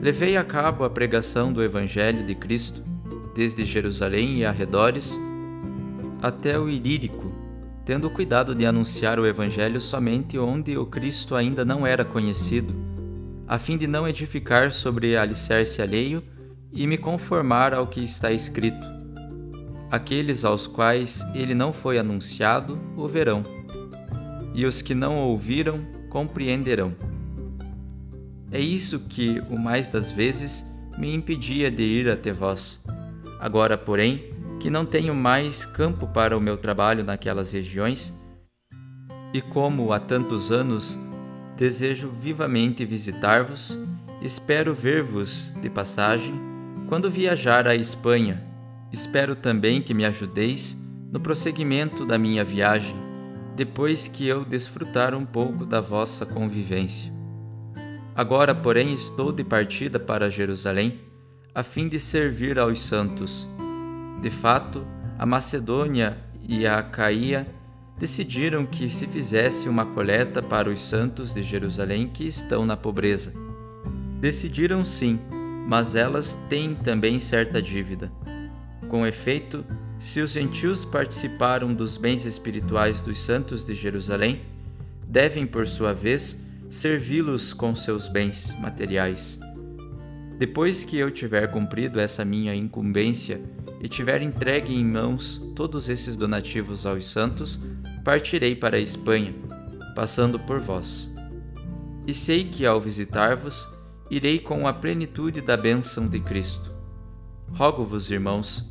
levei 0.00 0.36
a 0.36 0.42
cabo 0.42 0.82
a 0.82 0.90
pregação 0.90 1.52
do 1.52 1.62
Evangelho 1.62 2.26
de 2.26 2.34
Cristo, 2.34 2.82
desde 3.32 3.64
Jerusalém 3.64 4.38
e 4.38 4.44
arredores 4.44 5.18
até 6.20 6.58
o 6.58 6.68
Irírico, 6.68 7.32
tendo 7.84 8.10
cuidado 8.10 8.56
de 8.56 8.66
anunciar 8.66 9.20
o 9.20 9.26
Evangelho 9.26 9.80
somente 9.80 10.36
onde 10.36 10.76
o 10.76 10.86
Cristo 10.86 11.36
ainda 11.36 11.64
não 11.64 11.86
era 11.86 12.04
conhecido, 12.04 12.74
a 13.46 13.56
fim 13.56 13.76
de 13.76 13.86
não 13.86 14.06
edificar 14.08 14.72
sobre 14.72 15.16
alicerce 15.16 15.80
alheio 15.80 16.22
e 16.72 16.86
me 16.86 16.96
conformar 16.96 17.74
ao 17.74 17.86
que 17.86 18.00
está 18.00 18.32
escrito. 18.32 18.86
Aqueles 19.90 20.44
aos 20.44 20.66
quais 20.66 21.22
ele 21.34 21.54
não 21.54 21.72
foi 21.72 21.98
anunciado 21.98 22.80
o 22.96 23.06
verão, 23.06 23.42
e 24.54 24.64
os 24.64 24.80
que 24.80 24.94
não 24.94 25.18
ouviram 25.18 25.84
compreenderão. 26.08 26.94
É 28.50 28.58
isso 28.58 29.00
que, 29.00 29.40
o 29.50 29.58
mais 29.58 29.88
das 29.88 30.10
vezes, 30.10 30.64
me 30.96 31.14
impedia 31.14 31.70
de 31.70 31.82
ir 31.82 32.08
até 32.08 32.32
vós. 32.32 32.82
Agora, 33.38 33.76
porém, 33.76 34.32
que 34.60 34.70
não 34.70 34.86
tenho 34.86 35.14
mais 35.14 35.66
campo 35.66 36.06
para 36.06 36.36
o 36.36 36.40
meu 36.40 36.56
trabalho 36.56 37.04
naquelas 37.04 37.52
regiões, 37.52 38.12
e 39.34 39.40
como 39.40 39.92
há 39.92 39.98
tantos 39.98 40.52
anos 40.52 40.98
desejo 41.56 42.08
vivamente 42.10 42.84
visitar-vos, 42.84 43.78
espero 44.22 44.74
ver-vos 44.74 45.52
de 45.60 45.68
passagem 45.68 46.51
quando 46.92 47.10
viajar 47.10 47.66
à 47.66 47.74
Espanha, 47.74 48.44
espero 48.92 49.34
também 49.34 49.80
que 49.80 49.94
me 49.94 50.04
ajudeis 50.04 50.76
no 51.10 51.18
prosseguimento 51.18 52.04
da 52.04 52.18
minha 52.18 52.44
viagem, 52.44 52.94
depois 53.56 54.08
que 54.08 54.28
eu 54.28 54.44
desfrutar 54.44 55.14
um 55.14 55.24
pouco 55.24 55.64
da 55.64 55.80
vossa 55.80 56.26
convivência. 56.26 57.10
Agora, 58.14 58.54
porém, 58.54 58.92
estou 58.92 59.32
de 59.32 59.42
partida 59.42 59.98
para 59.98 60.28
Jerusalém, 60.28 61.00
a 61.54 61.62
fim 61.62 61.88
de 61.88 61.98
servir 61.98 62.58
aos 62.58 62.78
santos. 62.82 63.48
De 64.20 64.28
fato, 64.28 64.86
a 65.18 65.24
Macedônia 65.24 66.18
e 66.46 66.66
a 66.66 66.80
Acaia 66.80 67.46
decidiram 67.98 68.66
que 68.66 68.90
se 68.90 69.06
fizesse 69.06 69.66
uma 69.66 69.86
coleta 69.86 70.42
para 70.42 70.68
os 70.68 70.82
santos 70.82 71.32
de 71.32 71.42
Jerusalém 71.42 72.06
que 72.06 72.26
estão 72.26 72.66
na 72.66 72.76
pobreza. 72.76 73.32
Decidiram 74.20 74.84
sim 74.84 75.18
mas 75.66 75.94
elas 75.94 76.36
têm 76.48 76.74
também 76.74 77.20
certa 77.20 77.60
dívida. 77.62 78.10
Com 78.88 79.06
efeito, 79.06 79.64
se 79.98 80.20
os 80.20 80.32
gentios 80.32 80.84
participaram 80.84 81.72
dos 81.72 81.96
bens 81.96 82.24
espirituais 82.24 83.00
dos 83.00 83.18
santos 83.18 83.64
de 83.64 83.74
Jerusalém, 83.74 84.42
devem, 85.06 85.46
por 85.46 85.66
sua 85.66 85.92
vez, 85.92 86.36
servi-los 86.68 87.52
com 87.52 87.74
seus 87.74 88.08
bens 88.08 88.54
materiais. 88.60 89.38
Depois 90.38 90.82
que 90.82 90.98
eu 90.98 91.10
tiver 91.10 91.46
cumprido 91.50 92.00
essa 92.00 92.24
minha 92.24 92.54
incumbência 92.54 93.40
e 93.80 93.88
tiver 93.88 94.22
entregue 94.22 94.74
em 94.74 94.84
mãos 94.84 95.38
todos 95.54 95.88
esses 95.88 96.16
donativos 96.16 96.84
aos 96.84 97.04
santos, 97.04 97.60
partirei 98.02 98.56
para 98.56 98.76
a 98.76 98.80
Espanha, 98.80 99.34
passando 99.94 100.38
por 100.38 100.58
vós. 100.58 101.12
E 102.06 102.12
sei 102.12 102.44
que 102.44 102.66
ao 102.66 102.80
visitar-vos, 102.80 103.68
irei 104.12 104.38
com 104.38 104.68
a 104.68 104.74
plenitude 104.74 105.40
da 105.40 105.56
bênção 105.56 106.06
de 106.06 106.20
Cristo. 106.20 106.70
Rogo-vos, 107.54 108.10
irmãos, 108.10 108.62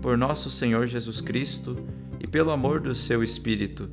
por 0.00 0.16
nosso 0.16 0.48
Senhor 0.48 0.86
Jesus 0.86 1.20
Cristo 1.20 1.76
e 2.20 2.26
pelo 2.28 2.52
amor 2.52 2.78
do 2.78 2.94
seu 2.94 3.20
Espírito, 3.20 3.90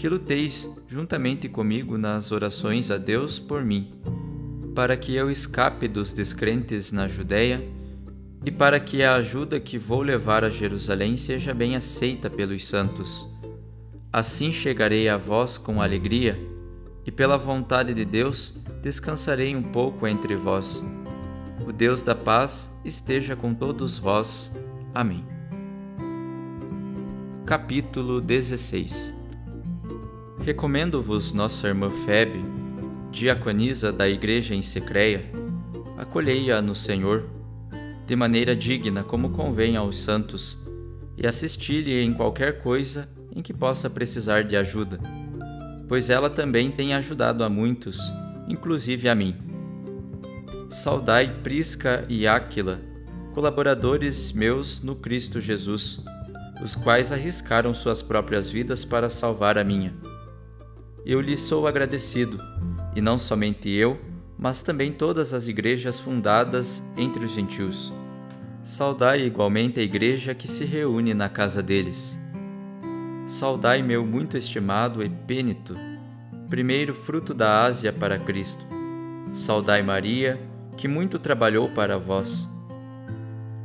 que 0.00 0.08
luteis 0.08 0.68
juntamente 0.88 1.48
comigo 1.48 1.96
nas 1.96 2.32
orações 2.32 2.90
a 2.90 2.98
Deus 2.98 3.38
por 3.38 3.64
mim, 3.64 3.94
para 4.74 4.96
que 4.96 5.14
eu 5.14 5.30
escape 5.30 5.86
dos 5.86 6.12
descrentes 6.12 6.90
na 6.90 7.06
Judéia 7.06 7.62
e 8.44 8.50
para 8.50 8.80
que 8.80 9.04
a 9.04 9.14
ajuda 9.14 9.60
que 9.60 9.78
vou 9.78 10.02
levar 10.02 10.42
a 10.42 10.50
Jerusalém 10.50 11.16
seja 11.16 11.54
bem 11.54 11.76
aceita 11.76 12.28
pelos 12.28 12.66
santos. 12.66 13.28
Assim 14.12 14.50
chegarei 14.50 15.08
a 15.08 15.16
vós 15.16 15.56
com 15.56 15.80
alegria, 15.80 16.36
e 17.04 17.10
pela 17.10 17.36
vontade 17.36 17.92
de 17.94 18.04
Deus 18.04 18.54
descansarei 18.80 19.54
um 19.54 19.62
pouco 19.62 20.06
entre 20.06 20.36
vós. 20.36 20.84
O 21.66 21.72
Deus 21.72 22.02
da 22.02 22.14
paz 22.14 22.70
esteja 22.84 23.36
com 23.36 23.54
todos 23.54 23.98
vós. 23.98 24.52
Amém. 24.94 25.24
Capítulo 27.46 28.20
16 28.20 29.14
Recomendo-vos 30.40 31.32
nossa 31.32 31.68
irmã 31.68 31.88
Febe, 31.88 32.44
diaconisa 33.12 33.92
da 33.92 34.08
igreja 34.08 34.54
em 34.54 34.62
Secreia, 34.62 35.30
acolhei-a 35.96 36.60
no 36.60 36.74
Senhor 36.74 37.28
de 38.06 38.16
maneira 38.16 38.54
digna 38.56 39.04
como 39.04 39.30
convém 39.30 39.76
aos 39.76 39.98
santos, 39.98 40.58
e 41.16 41.26
assisti-lhe 41.26 42.02
em 42.02 42.12
qualquer 42.12 42.60
coisa 42.60 43.08
em 43.34 43.40
que 43.40 43.52
possa 43.52 43.88
precisar 43.88 44.42
de 44.42 44.56
ajuda, 44.56 44.98
pois 45.92 46.08
ela 46.08 46.30
também 46.30 46.70
tem 46.70 46.94
ajudado 46.94 47.44
a 47.44 47.50
muitos, 47.50 48.14
inclusive 48.48 49.10
a 49.10 49.14
mim. 49.14 49.36
Saudai 50.70 51.42
Prisca 51.42 52.06
e 52.08 52.26
Áquila, 52.26 52.80
colaboradores 53.34 54.32
meus 54.32 54.80
no 54.80 54.96
Cristo 54.96 55.38
Jesus, 55.38 56.02
os 56.64 56.74
quais 56.74 57.12
arriscaram 57.12 57.74
suas 57.74 58.00
próprias 58.00 58.48
vidas 58.48 58.86
para 58.86 59.10
salvar 59.10 59.58
a 59.58 59.64
minha. 59.64 59.94
Eu 61.04 61.20
lhes 61.20 61.40
sou 61.40 61.66
agradecido, 61.66 62.38
e 62.96 63.02
não 63.02 63.18
somente 63.18 63.68
eu, 63.68 64.00
mas 64.38 64.62
também 64.62 64.90
todas 64.90 65.34
as 65.34 65.46
igrejas 65.46 66.00
fundadas 66.00 66.82
entre 66.96 67.22
os 67.22 67.32
gentios. 67.32 67.92
Saudai 68.62 69.26
igualmente 69.26 69.78
a 69.78 69.82
igreja 69.82 70.34
que 70.34 70.48
se 70.48 70.64
reúne 70.64 71.12
na 71.12 71.28
casa 71.28 71.62
deles. 71.62 72.18
Saudai 73.26 73.82
meu 73.82 74.04
muito 74.04 74.36
estimado 74.36 75.00
Epênito, 75.00 75.76
primeiro 76.50 76.92
fruto 76.92 77.32
da 77.32 77.62
Ásia 77.62 77.92
para 77.92 78.18
Cristo. 78.18 78.66
Saudai 79.32 79.80
Maria, 79.80 80.40
que 80.76 80.88
muito 80.88 81.20
trabalhou 81.20 81.68
para 81.70 81.96
vós. 81.98 82.50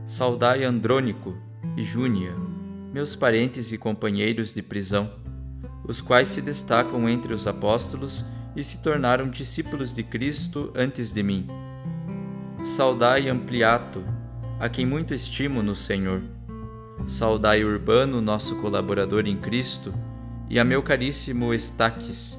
Saudai 0.05 0.63
Andrônico 0.63 1.35
e 1.75 1.81
Júnia, 1.81 2.35
meus 2.93 3.15
parentes 3.15 3.71
e 3.71 3.79
companheiros 3.79 4.53
de 4.53 4.61
prisão, 4.61 5.11
os 5.87 6.01
quais 6.01 6.27
se 6.27 6.41
destacam 6.41 7.09
entre 7.09 7.33
os 7.33 7.47
apóstolos 7.47 8.23
e 8.55 8.63
se 8.63 8.83
tornaram 8.83 9.27
discípulos 9.27 9.91
de 9.91 10.03
Cristo 10.03 10.71
antes 10.75 11.11
de 11.11 11.23
mim. 11.23 11.47
Saudai 12.63 13.27
Ampliato, 13.27 14.05
a 14.59 14.69
quem 14.69 14.85
muito 14.85 15.15
estimo 15.15 15.63
no 15.63 15.73
Senhor. 15.73 16.36
Saudai 17.07 17.63
Urbano, 17.63 18.19
nosso 18.19 18.57
colaborador 18.57 19.27
em 19.27 19.37
Cristo, 19.37 19.93
e 20.49 20.59
a 20.59 20.65
meu 20.65 20.83
caríssimo 20.83 21.53
Estaques. 21.53 22.37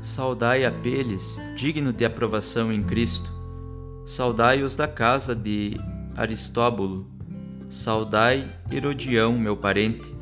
Saudai 0.00 0.64
Apeles, 0.64 1.40
digno 1.56 1.92
de 1.92 2.04
aprovação 2.04 2.72
em 2.72 2.80
Cristo. 2.80 3.32
Saudai 4.06 4.62
os 4.62 4.76
da 4.76 4.86
casa 4.86 5.34
de 5.34 5.76
Aristóbulo. 6.14 7.10
Saudai 7.68 8.48
Herodião, 8.70 9.36
meu 9.36 9.56
parente. 9.56 10.14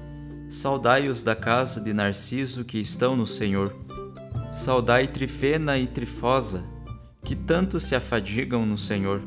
Saudai 0.48 1.08
os 1.08 1.22
da 1.22 1.36
casa 1.36 1.78
de 1.78 1.92
Narciso 1.92 2.64
que 2.64 2.78
estão 2.78 3.14
no 3.14 3.26
Senhor. 3.26 3.76
Saudai 4.54 5.06
Trifena 5.06 5.76
e 5.76 5.86
Trifosa, 5.86 6.64
que 7.22 7.36
tanto 7.36 7.78
se 7.78 7.94
afadigam 7.94 8.64
no 8.64 8.78
Senhor. 8.78 9.20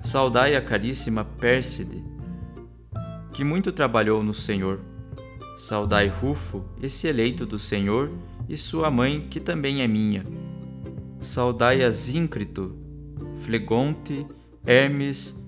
Saudai 0.00 0.56
a 0.56 0.62
caríssima 0.62 1.24
Pérside, 1.24 2.02
que 3.36 3.44
muito 3.44 3.70
trabalhou 3.70 4.22
no 4.22 4.32
Senhor. 4.32 4.80
Saudai 5.58 6.08
Rufo, 6.08 6.64
esse 6.82 7.06
eleito 7.06 7.44
do 7.44 7.58
Senhor, 7.58 8.10
e 8.48 8.56
sua 8.56 8.90
mãe, 8.90 9.26
que 9.28 9.38
também 9.38 9.82
é 9.82 9.86
minha. 9.86 10.24
Saudai 11.20 11.82
a 11.82 11.90
Zíncrito, 11.90 12.74
Flegonte, 13.36 14.26
Hermes, 14.64 15.38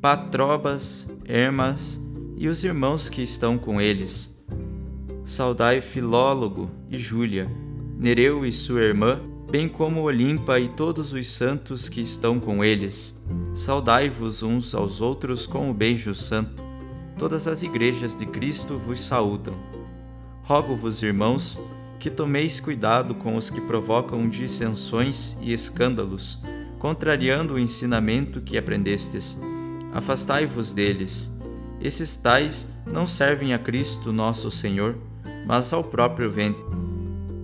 Patrobas, 0.00 1.06
Hermas 1.26 2.00
e 2.38 2.48
os 2.48 2.64
irmãos 2.64 3.10
que 3.10 3.20
estão 3.20 3.58
com 3.58 3.82
eles. 3.82 4.34
Saudai 5.22 5.82
Filólogo 5.82 6.70
e 6.88 6.98
Júlia, 6.98 7.50
Nereu 7.98 8.46
e 8.46 8.52
sua 8.52 8.80
irmã, 8.80 9.20
bem 9.50 9.68
como 9.68 10.00
Olimpa 10.04 10.58
e 10.58 10.68
todos 10.68 11.12
os 11.12 11.26
santos 11.26 11.86
que 11.86 12.00
estão 12.00 12.40
com 12.40 12.64
eles. 12.64 13.14
Saudai-vos 13.52 14.42
uns 14.42 14.74
aos 14.74 15.02
outros 15.02 15.46
com 15.46 15.70
o 15.70 15.74
beijo 15.74 16.14
santo. 16.14 16.65
Todas 17.18 17.48
as 17.48 17.62
igrejas 17.62 18.14
de 18.14 18.26
Cristo 18.26 18.76
vos 18.78 19.00
saúdam. 19.00 19.54
Rogo-vos, 20.42 21.02
irmãos, 21.02 21.60
que 21.98 22.10
tomeis 22.10 22.60
cuidado 22.60 23.14
com 23.14 23.36
os 23.36 23.50
que 23.50 23.60
provocam 23.60 24.28
dissensões 24.28 25.36
e 25.40 25.52
escândalos, 25.52 26.38
contrariando 26.78 27.54
o 27.54 27.58
ensinamento 27.58 28.40
que 28.40 28.58
aprendestes. 28.58 29.36
Afastai-vos 29.92 30.72
deles. 30.72 31.30
Esses 31.80 32.16
tais 32.16 32.68
não 32.86 33.06
servem 33.06 33.54
a 33.54 33.58
Cristo 33.58 34.12
nosso 34.12 34.50
Senhor, 34.50 34.96
mas 35.46 35.72
ao 35.72 35.82
próprio 35.82 36.30
vento 36.30 36.86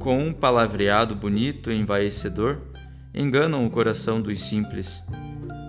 com 0.02 0.18
um 0.18 0.32
palavreado 0.32 1.14
bonito 1.14 1.70
e 1.70 1.78
envaecedor, 1.78 2.58
enganam 3.14 3.64
o 3.64 3.70
coração 3.70 4.20
dos 4.20 4.40
simples. 4.40 5.00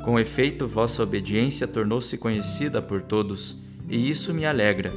Com 0.03 0.19
efeito, 0.19 0.67
vossa 0.67 1.03
obediência 1.03 1.67
tornou-se 1.67 2.17
conhecida 2.17 2.81
por 2.81 3.03
todos, 3.03 3.62
e 3.93 4.09
isso 4.09 4.33
me 4.33 4.45
alegra. 4.45 4.91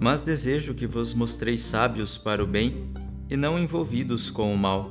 Mas 0.00 0.22
desejo 0.22 0.74
que 0.74 0.86
vos 0.86 1.14
mostreis 1.14 1.60
sábios 1.60 2.18
para 2.18 2.42
o 2.42 2.46
bem 2.46 2.92
e 3.28 3.36
não 3.36 3.58
envolvidos 3.58 4.30
com 4.30 4.52
o 4.52 4.58
mal. 4.58 4.90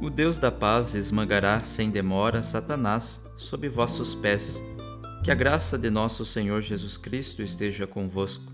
O 0.00 0.10
Deus 0.10 0.38
da 0.38 0.50
paz 0.50 0.94
esmagará 0.94 1.62
sem 1.62 1.90
demora 1.90 2.42
Satanás 2.42 3.24
sob 3.36 3.68
vossos 3.68 4.14
pés. 4.14 4.62
Que 5.22 5.30
a 5.30 5.34
graça 5.34 5.78
de 5.78 5.90
nosso 5.90 6.24
Senhor 6.24 6.60
Jesus 6.60 6.96
Cristo 6.96 7.42
esteja 7.42 7.86
convosco. 7.86 8.52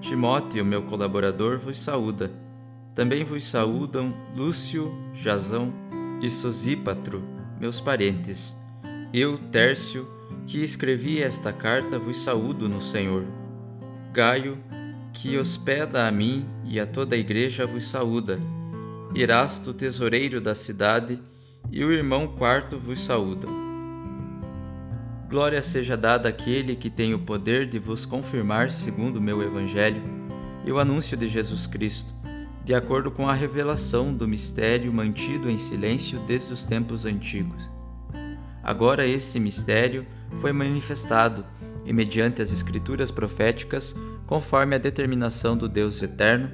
Timóteo, 0.00 0.64
meu 0.64 0.82
colaborador, 0.82 1.58
vos 1.58 1.78
saúda 1.78 2.30
também 2.94 3.24
vos 3.24 3.44
saúdam 3.44 4.14
Lúcio, 4.36 4.92
Jazão 5.14 5.72
e 6.20 6.28
Sosípatro, 6.28 7.22
meus 7.58 7.80
parentes. 7.80 8.54
Eu, 9.12 9.38
Tércio, 9.50 10.06
que 10.46 10.62
escrevi 10.62 11.22
esta 11.22 11.52
carta, 11.52 11.98
vos 11.98 12.22
saúdo 12.22 12.68
no 12.68 12.80
Senhor. 12.80 13.24
Gaio, 14.12 14.58
que 15.12 15.36
hospeda 15.38 16.06
a 16.06 16.12
mim 16.12 16.46
e 16.64 16.78
a 16.78 16.86
toda 16.86 17.14
a 17.14 17.18
igreja, 17.18 17.66
vos 17.66 17.86
saúda. 17.86 18.38
Erasto, 19.14 19.72
tesoureiro 19.72 20.40
da 20.40 20.54
cidade, 20.54 21.18
e 21.70 21.84
o 21.84 21.92
irmão 21.92 22.28
quarto 22.36 22.78
vos 22.78 23.00
saúdam. 23.00 23.50
Glória 25.28 25.62
seja 25.62 25.96
dada 25.96 26.28
àquele 26.28 26.76
que 26.76 26.90
tem 26.90 27.14
o 27.14 27.18
poder 27.18 27.66
de 27.66 27.78
vos 27.78 28.04
confirmar 28.04 28.70
segundo 28.70 29.16
o 29.16 29.22
meu 29.22 29.42
evangelho 29.42 30.02
e 30.64 30.70
o 30.70 30.78
anúncio 30.78 31.16
de 31.16 31.26
Jesus 31.26 31.66
Cristo 31.66 32.12
de 32.64 32.74
acordo 32.74 33.10
com 33.10 33.28
a 33.28 33.34
revelação 33.34 34.14
do 34.14 34.28
mistério 34.28 34.92
mantido 34.92 35.50
em 35.50 35.58
silêncio 35.58 36.20
desde 36.20 36.52
os 36.52 36.64
tempos 36.64 37.04
antigos. 37.04 37.68
Agora 38.62 39.06
esse 39.06 39.40
mistério 39.40 40.06
foi 40.38 40.52
manifestado 40.52 41.44
e, 41.84 41.92
mediante 41.92 42.40
as 42.40 42.52
escrituras 42.52 43.10
proféticas, 43.10 43.94
conforme 44.26 44.74
a 44.74 44.78
determinação 44.78 45.56
do 45.56 45.68
Deus 45.68 46.02
eterno, 46.02 46.50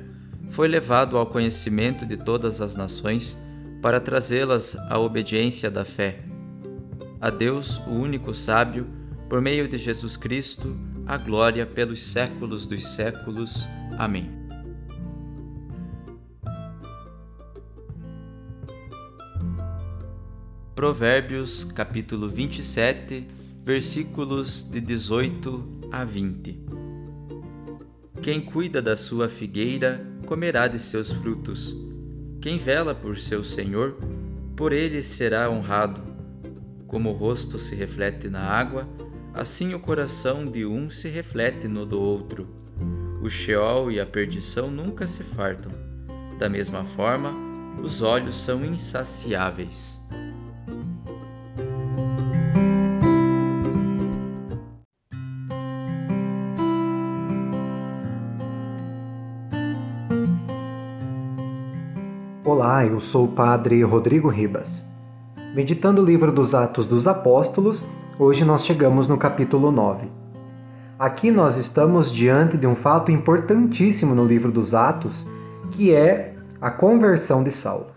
foi 0.50 0.68
levado 0.68 1.16
ao 1.16 1.26
conhecimento 1.26 2.06
de 2.06 2.16
todas 2.16 2.60
as 2.60 2.76
nações 2.76 3.38
para 3.82 4.00
trazê-las 4.00 4.76
à 4.88 4.98
obediência 4.98 5.70
da 5.70 5.84
fé. 5.84 6.20
A 7.20 7.30
Deus, 7.30 7.78
o 7.86 7.90
único 7.90 8.32
sábio, 8.32 8.86
por 9.28 9.40
meio 9.40 9.68
de 9.68 9.76
Jesus 9.76 10.16
Cristo, 10.16 10.76
a 11.06 11.16
glória 11.16 11.66
pelos 11.66 12.02
séculos 12.02 12.66
dos 12.66 12.86
séculos. 12.86 13.68
Amém. 13.98 14.30
Provérbios 20.74 21.64
capítulo 21.64 22.28
27, 22.28 23.26
versículos 23.68 24.62
de 24.62 24.80
18 24.80 25.90
a 25.92 26.02
20. 26.02 26.58
Quem 28.22 28.40
cuida 28.40 28.80
da 28.80 28.96
sua 28.96 29.28
figueira 29.28 30.02
comerá 30.24 30.66
de 30.66 30.78
seus 30.78 31.12
frutos. 31.12 31.76
Quem 32.40 32.56
vela 32.56 32.94
por 32.94 33.18
seu 33.18 33.44
senhor, 33.44 33.98
por 34.56 34.72
ele 34.72 35.02
será 35.02 35.50
honrado. 35.50 36.02
Como 36.86 37.10
o 37.10 37.12
rosto 37.12 37.58
se 37.58 37.74
reflete 37.74 38.30
na 38.30 38.40
água, 38.40 38.88
assim 39.34 39.74
o 39.74 39.80
coração 39.80 40.50
de 40.50 40.64
um 40.64 40.88
se 40.88 41.06
reflete 41.08 41.68
no 41.68 41.84
do 41.84 42.00
outro. 42.00 42.48
O 43.22 43.28
Sheol 43.28 43.92
e 43.92 44.00
a 44.00 44.06
perdição 44.06 44.70
nunca 44.70 45.06
se 45.06 45.22
fartam. 45.22 45.72
Da 46.38 46.48
mesma 46.48 46.86
forma, 46.86 47.34
os 47.82 48.00
olhos 48.00 48.34
são 48.34 48.64
insaciáveis. 48.64 50.00
Olá, 62.50 62.82
eu 62.86 62.98
sou 62.98 63.26
o 63.26 63.32
Padre 63.32 63.82
Rodrigo 63.82 64.30
Ribas. 64.30 64.88
Meditando 65.54 66.00
o 66.00 66.04
livro 66.04 66.32
dos 66.32 66.54
Atos 66.54 66.86
dos 66.86 67.06
Apóstolos, 67.06 67.86
hoje 68.18 68.42
nós 68.42 68.64
chegamos 68.64 69.06
no 69.06 69.18
capítulo 69.18 69.70
9. 69.70 70.10
Aqui 70.98 71.30
nós 71.30 71.58
estamos 71.58 72.10
diante 72.10 72.56
de 72.56 72.66
um 72.66 72.74
fato 72.74 73.12
importantíssimo 73.12 74.14
no 74.14 74.24
livro 74.24 74.50
dos 74.50 74.74
Atos, 74.74 75.28
que 75.72 75.92
é 75.92 76.36
a 76.58 76.70
conversão 76.70 77.44
de 77.44 77.50
Saulo. 77.50 77.88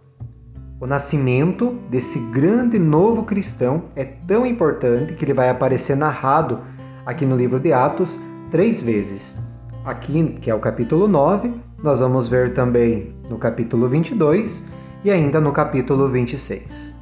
O 0.82 0.86
nascimento 0.86 1.80
desse 1.90 2.20
grande 2.20 2.78
novo 2.78 3.24
cristão 3.24 3.84
é 3.96 4.04
tão 4.04 4.46
importante 4.46 5.14
que 5.14 5.24
ele 5.24 5.34
vai 5.34 5.50
aparecer 5.50 5.96
narrado 5.96 6.60
aqui 7.06 7.26
no 7.26 7.38
livro 7.38 7.58
de 7.58 7.72
Atos 7.72 8.22
três 8.50 8.82
vezes. 8.82 9.42
Aqui, 9.86 10.38
que 10.42 10.52
é 10.52 10.54
o 10.54 10.60
capítulo 10.60 11.08
9, 11.08 11.54
nós 11.84 12.00
vamos 12.00 12.28
ver 12.28 12.54
também 12.54 13.16
no 13.30 13.38
capítulo 13.38 13.88
22 13.90 14.68
e 15.04 15.10
ainda 15.10 15.42
no 15.42 15.52
capítulo 15.52 16.08
26. 16.08 17.00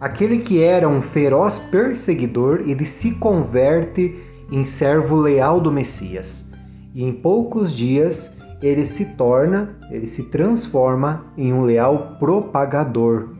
Aquele 0.00 0.38
que 0.38 0.62
era 0.62 0.88
um 0.88 1.00
feroz 1.00 1.58
perseguidor, 1.58 2.62
ele 2.66 2.84
se 2.84 3.12
converte 3.16 4.16
em 4.50 4.64
servo 4.64 5.16
leal 5.16 5.60
do 5.60 5.70
Messias. 5.70 6.50
E 6.94 7.04
em 7.04 7.12
poucos 7.12 7.72
dias 7.72 8.38
ele 8.60 8.84
se 8.84 9.04
torna, 9.16 9.76
ele 9.90 10.08
se 10.08 10.24
transforma 10.24 11.26
em 11.36 11.52
um 11.52 11.62
leal 11.62 12.16
propagador. 12.18 13.30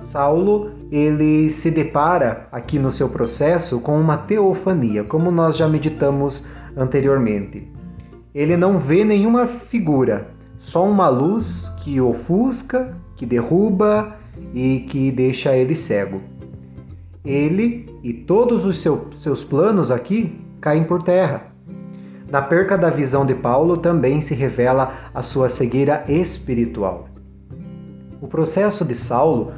Saulo, 0.00 0.72
ele 0.90 1.48
se 1.50 1.70
depara 1.70 2.46
aqui 2.52 2.78
no 2.78 2.92
seu 2.92 3.08
processo 3.08 3.80
com 3.80 3.98
uma 3.98 4.18
teofania, 4.18 5.02
como 5.02 5.30
nós 5.30 5.56
já 5.56 5.66
meditamos 5.66 6.46
anteriormente. 6.76 7.75
Ele 8.36 8.54
não 8.54 8.78
vê 8.78 9.02
nenhuma 9.02 9.46
figura, 9.46 10.28
só 10.58 10.86
uma 10.86 11.08
luz 11.08 11.74
que 11.82 11.98
ofusca, 12.02 12.94
que 13.16 13.24
derruba 13.24 14.14
e 14.52 14.80
que 14.90 15.10
deixa 15.10 15.56
ele 15.56 15.74
cego. 15.74 16.20
Ele 17.24 17.88
e 18.04 18.12
todos 18.12 18.66
os 18.66 18.78
seu, 18.78 19.06
seus 19.16 19.42
planos 19.42 19.90
aqui 19.90 20.38
caem 20.60 20.84
por 20.84 21.02
terra. 21.02 21.44
Na 22.30 22.42
perca 22.42 22.76
da 22.76 22.90
visão 22.90 23.24
de 23.24 23.34
Paulo 23.34 23.78
também 23.78 24.20
se 24.20 24.34
revela 24.34 24.92
a 25.14 25.22
sua 25.22 25.48
cegueira 25.48 26.04
espiritual. 26.06 27.08
O 28.20 28.28
processo 28.28 28.84
de 28.84 28.94
Saulo 28.94 29.54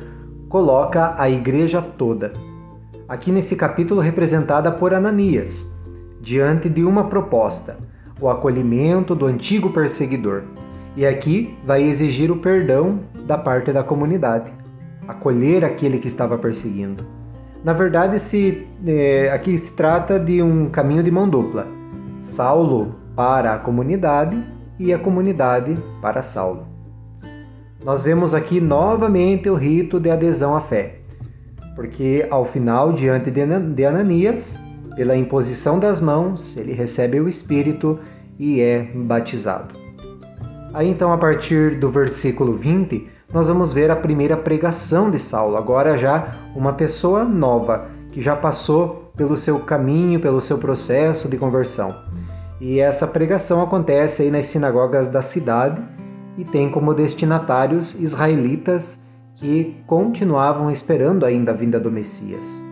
coloca 0.48 1.16
a 1.18 1.28
igreja 1.28 1.82
toda, 1.82 2.32
aqui 3.08 3.32
nesse 3.32 3.56
capítulo 3.56 4.00
representada 4.00 4.70
por 4.70 4.94
Ananias, 4.94 5.74
diante 6.20 6.68
de 6.68 6.84
uma 6.84 7.08
proposta, 7.08 7.87
o 8.20 8.28
acolhimento 8.28 9.14
do 9.14 9.26
antigo 9.26 9.70
perseguidor. 9.70 10.42
E 10.96 11.06
aqui 11.06 11.56
vai 11.64 11.82
exigir 11.82 12.30
o 12.30 12.38
perdão 12.38 13.00
da 13.26 13.38
parte 13.38 13.72
da 13.72 13.84
comunidade, 13.84 14.52
acolher 15.06 15.64
aquele 15.64 15.98
que 15.98 16.08
estava 16.08 16.36
perseguindo. 16.36 17.04
Na 17.64 17.72
verdade, 17.72 18.18
se, 18.18 18.66
é, 18.86 19.30
aqui 19.30 19.56
se 19.56 19.74
trata 19.74 20.18
de 20.18 20.42
um 20.42 20.68
caminho 20.68 21.02
de 21.02 21.10
mão 21.10 21.28
dupla. 21.28 21.66
Saulo 22.20 22.94
para 23.14 23.54
a 23.54 23.58
comunidade 23.58 24.42
e 24.78 24.92
a 24.92 24.98
comunidade 24.98 25.76
para 26.00 26.22
Saulo. 26.22 26.66
Nós 27.84 28.02
vemos 28.02 28.34
aqui 28.34 28.60
novamente 28.60 29.48
o 29.48 29.54
rito 29.54 30.00
de 30.00 30.10
adesão 30.10 30.56
à 30.56 30.60
fé, 30.60 30.96
porque 31.76 32.26
ao 32.28 32.44
final, 32.44 32.92
diante 32.92 33.30
de 33.30 33.84
Ananias, 33.84 34.60
pela 34.98 35.16
imposição 35.16 35.78
das 35.78 36.00
mãos, 36.00 36.56
ele 36.56 36.72
recebe 36.72 37.20
o 37.20 37.28
Espírito 37.28 38.00
e 38.36 38.60
é 38.60 38.82
batizado. 38.82 39.78
Aí 40.74 40.90
então, 40.90 41.12
a 41.12 41.16
partir 41.16 41.78
do 41.78 41.88
versículo 41.88 42.56
20, 42.56 43.08
nós 43.32 43.46
vamos 43.46 43.72
ver 43.72 43.92
a 43.92 43.96
primeira 43.96 44.36
pregação 44.36 45.08
de 45.08 45.20
Saulo, 45.20 45.56
agora 45.56 45.96
já 45.96 46.34
uma 46.56 46.72
pessoa 46.72 47.24
nova, 47.24 47.86
que 48.10 48.20
já 48.20 48.34
passou 48.34 49.12
pelo 49.16 49.36
seu 49.36 49.60
caminho, 49.60 50.18
pelo 50.18 50.40
seu 50.40 50.58
processo 50.58 51.28
de 51.28 51.36
conversão. 51.36 51.94
E 52.60 52.80
essa 52.80 53.06
pregação 53.06 53.62
acontece 53.62 54.22
aí 54.22 54.32
nas 54.32 54.46
sinagogas 54.46 55.06
da 55.06 55.22
cidade 55.22 55.80
e 56.36 56.44
tem 56.44 56.68
como 56.72 56.92
destinatários 56.92 57.94
israelitas 58.00 59.04
que 59.36 59.76
continuavam 59.86 60.72
esperando 60.72 61.24
ainda 61.24 61.52
a 61.52 61.54
vinda 61.54 61.78
do 61.78 61.88
Messias. 61.88 62.67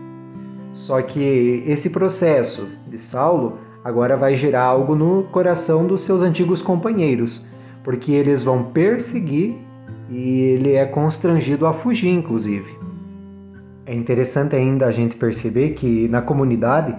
Só 0.77 1.01
que 1.01 1.63
esse 1.65 1.89
processo 1.89 2.69
de 2.87 2.99
Saulo 2.99 3.57
agora 3.83 4.15
vai 4.15 4.35
gerar 4.35 4.61
algo 4.61 4.93
no 4.93 5.23
coração 5.23 5.87
dos 5.87 6.03
seus 6.03 6.21
antigos 6.21 6.61
companheiros, 6.61 7.47
porque 7.83 8.11
eles 8.11 8.43
vão 8.43 8.61
perseguir 8.65 9.55
e 10.07 10.39
ele 10.39 10.73
é 10.73 10.85
constrangido 10.85 11.65
a 11.65 11.73
fugir, 11.73 12.09
inclusive. 12.09 12.77
É 13.87 13.95
interessante 13.95 14.55
ainda 14.55 14.85
a 14.85 14.91
gente 14.91 15.15
perceber 15.15 15.71
que 15.71 16.07
na 16.09 16.21
comunidade 16.21 16.95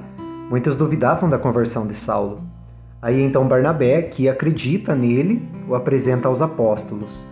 muitos 0.50 0.74
duvidavam 0.74 1.28
da 1.28 1.38
conversão 1.38 1.86
de 1.86 1.94
Saulo. 1.94 2.40
Aí 3.00 3.22
então 3.22 3.46
Barnabé, 3.46 4.02
que 4.02 4.28
acredita 4.28 4.92
nele, 4.92 5.40
o 5.68 5.76
apresenta 5.76 6.26
aos 6.26 6.42
apóstolos. 6.42 7.28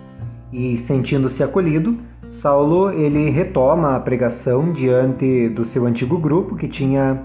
E 0.53 0.77
sentindo-se 0.77 1.43
acolhido, 1.43 1.99
Saulo 2.29 2.91
ele 2.91 3.31
retoma 3.31 3.95
a 3.95 4.01
pregação 4.01 4.73
diante 4.73 5.49
do 5.49 5.65
seu 5.65 5.87
antigo 5.87 6.19
grupo 6.19 6.57
que 6.57 6.67
tinha 6.67 7.23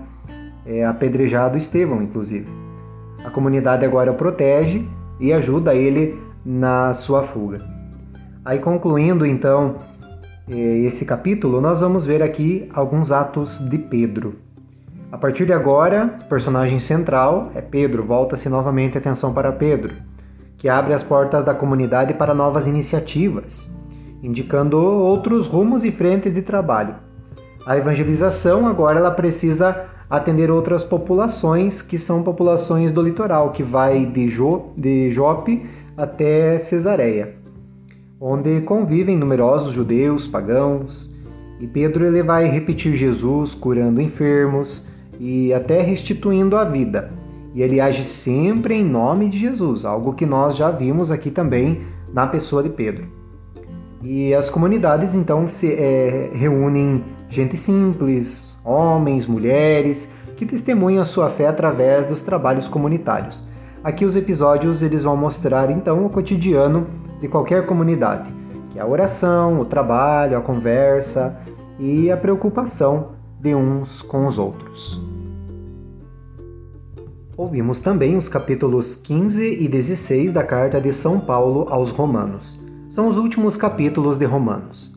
é, 0.65 0.85
apedrejado 0.85 1.57
Estevão, 1.57 2.03
inclusive. 2.03 2.47
A 3.25 3.29
comunidade 3.29 3.83
agora 3.83 4.11
o 4.11 4.15
protege 4.15 4.87
e 5.19 5.33
ajuda 5.33 5.73
ele 5.73 6.19
na 6.45 6.93
sua 6.93 7.23
fuga. 7.23 7.61
Aí 8.45 8.59
concluindo 8.59 9.25
então 9.25 9.75
é, 10.47 10.53
esse 10.53 11.03
capítulo, 11.03 11.59
nós 11.59 11.81
vamos 11.81 12.05
ver 12.05 12.21
aqui 12.21 12.69
alguns 12.71 13.11
atos 13.11 13.59
de 13.59 13.77
Pedro. 13.79 14.35
A 15.11 15.17
partir 15.17 15.45
de 15.45 15.51
agora, 15.51 16.15
o 16.23 16.29
personagem 16.29 16.79
central 16.79 17.51
é 17.55 17.61
Pedro, 17.61 18.03
volta-se 18.03 18.47
novamente 18.47 18.97
a 18.97 19.01
atenção 19.01 19.33
para 19.33 19.51
Pedro, 19.51 19.93
que 20.57 20.69
abre 20.69 20.93
as 20.93 21.03
portas 21.03 21.43
da 21.43 21.55
comunidade 21.55 22.13
para 22.13 22.33
novas 22.33 22.65
iniciativas 22.67 23.80
indicando 24.21 24.77
outros 24.77 25.47
rumos 25.47 25.83
e 25.83 25.91
frentes 25.91 26.33
de 26.33 26.41
trabalho. 26.41 26.95
A 27.65 27.77
evangelização 27.77 28.67
agora 28.67 28.99
ela 28.99 29.11
precisa 29.11 29.85
atender 30.09 30.51
outras 30.51 30.83
populações 30.83 31.81
que 31.81 31.97
são 31.97 32.21
populações 32.21 32.91
do 32.91 33.01
litoral, 33.01 33.51
que 33.51 33.63
vai 33.63 34.05
de, 34.05 34.27
jo, 34.27 34.71
de 34.75 35.11
Jope 35.11 35.65
até 35.95 36.57
Cesareia, 36.57 37.35
onde 38.19 38.61
convivem 38.61 39.17
numerosos 39.17 39.73
judeus, 39.73 40.27
pagãos, 40.27 41.15
e 41.59 41.67
Pedro 41.67 42.05
ele 42.05 42.23
vai 42.23 42.47
repetir 42.47 42.95
Jesus 42.95 43.53
curando 43.53 44.01
enfermos 44.01 44.87
e 45.19 45.53
até 45.53 45.81
restituindo 45.81 46.57
a 46.57 46.65
vida. 46.65 47.11
E 47.53 47.61
ele 47.61 47.79
age 47.79 48.03
sempre 48.03 48.73
em 48.73 48.83
nome 48.83 49.29
de 49.29 49.37
Jesus, 49.37 49.85
algo 49.85 50.13
que 50.13 50.25
nós 50.25 50.57
já 50.57 50.71
vimos 50.71 51.11
aqui 51.11 51.29
também 51.29 51.83
na 52.11 52.25
pessoa 52.25 52.63
de 52.63 52.69
Pedro. 52.69 53.20
E 54.03 54.33
as 54.33 54.49
comunidades 54.49 55.13
então 55.13 55.47
se 55.47 55.73
é, 55.73 56.31
reúnem 56.33 57.03
gente 57.29 57.55
simples, 57.55 58.59
homens, 58.65 59.27
mulheres, 59.27 60.11
que 60.35 60.45
testemunham 60.45 61.01
a 61.01 61.05
sua 61.05 61.29
fé 61.29 61.47
através 61.47 62.05
dos 62.05 62.21
trabalhos 62.21 62.67
comunitários. 62.67 63.45
Aqui 63.83 64.03
os 64.03 64.15
episódios 64.15 64.81
eles 64.81 65.03
vão 65.03 65.15
mostrar 65.15 65.69
então 65.69 66.03
o 66.05 66.09
cotidiano 66.09 66.87
de 67.19 67.27
qualquer 67.27 67.67
comunidade, 67.67 68.33
que 68.71 68.79
é 68.79 68.81
a 68.81 68.87
oração, 68.87 69.59
o 69.59 69.65
trabalho, 69.65 70.37
a 70.37 70.41
conversa 70.41 71.37
e 71.79 72.11
a 72.11 72.17
preocupação 72.17 73.11
de 73.39 73.53
uns 73.53 74.01
com 74.01 74.25
os 74.25 74.39
outros. 74.39 74.99
Ouvimos 77.37 77.79
também 77.79 78.17
os 78.17 78.27
capítulos 78.27 78.95
15 78.95 79.63
e 79.63 79.67
16 79.67 80.31
da 80.31 80.43
carta 80.43 80.81
de 80.81 80.91
São 80.91 81.19
Paulo 81.19 81.67
aos 81.69 81.91
Romanos 81.91 82.70
são 82.91 83.07
os 83.07 83.15
últimos 83.15 83.55
capítulos 83.55 84.17
de 84.17 84.25
Romanos. 84.25 84.93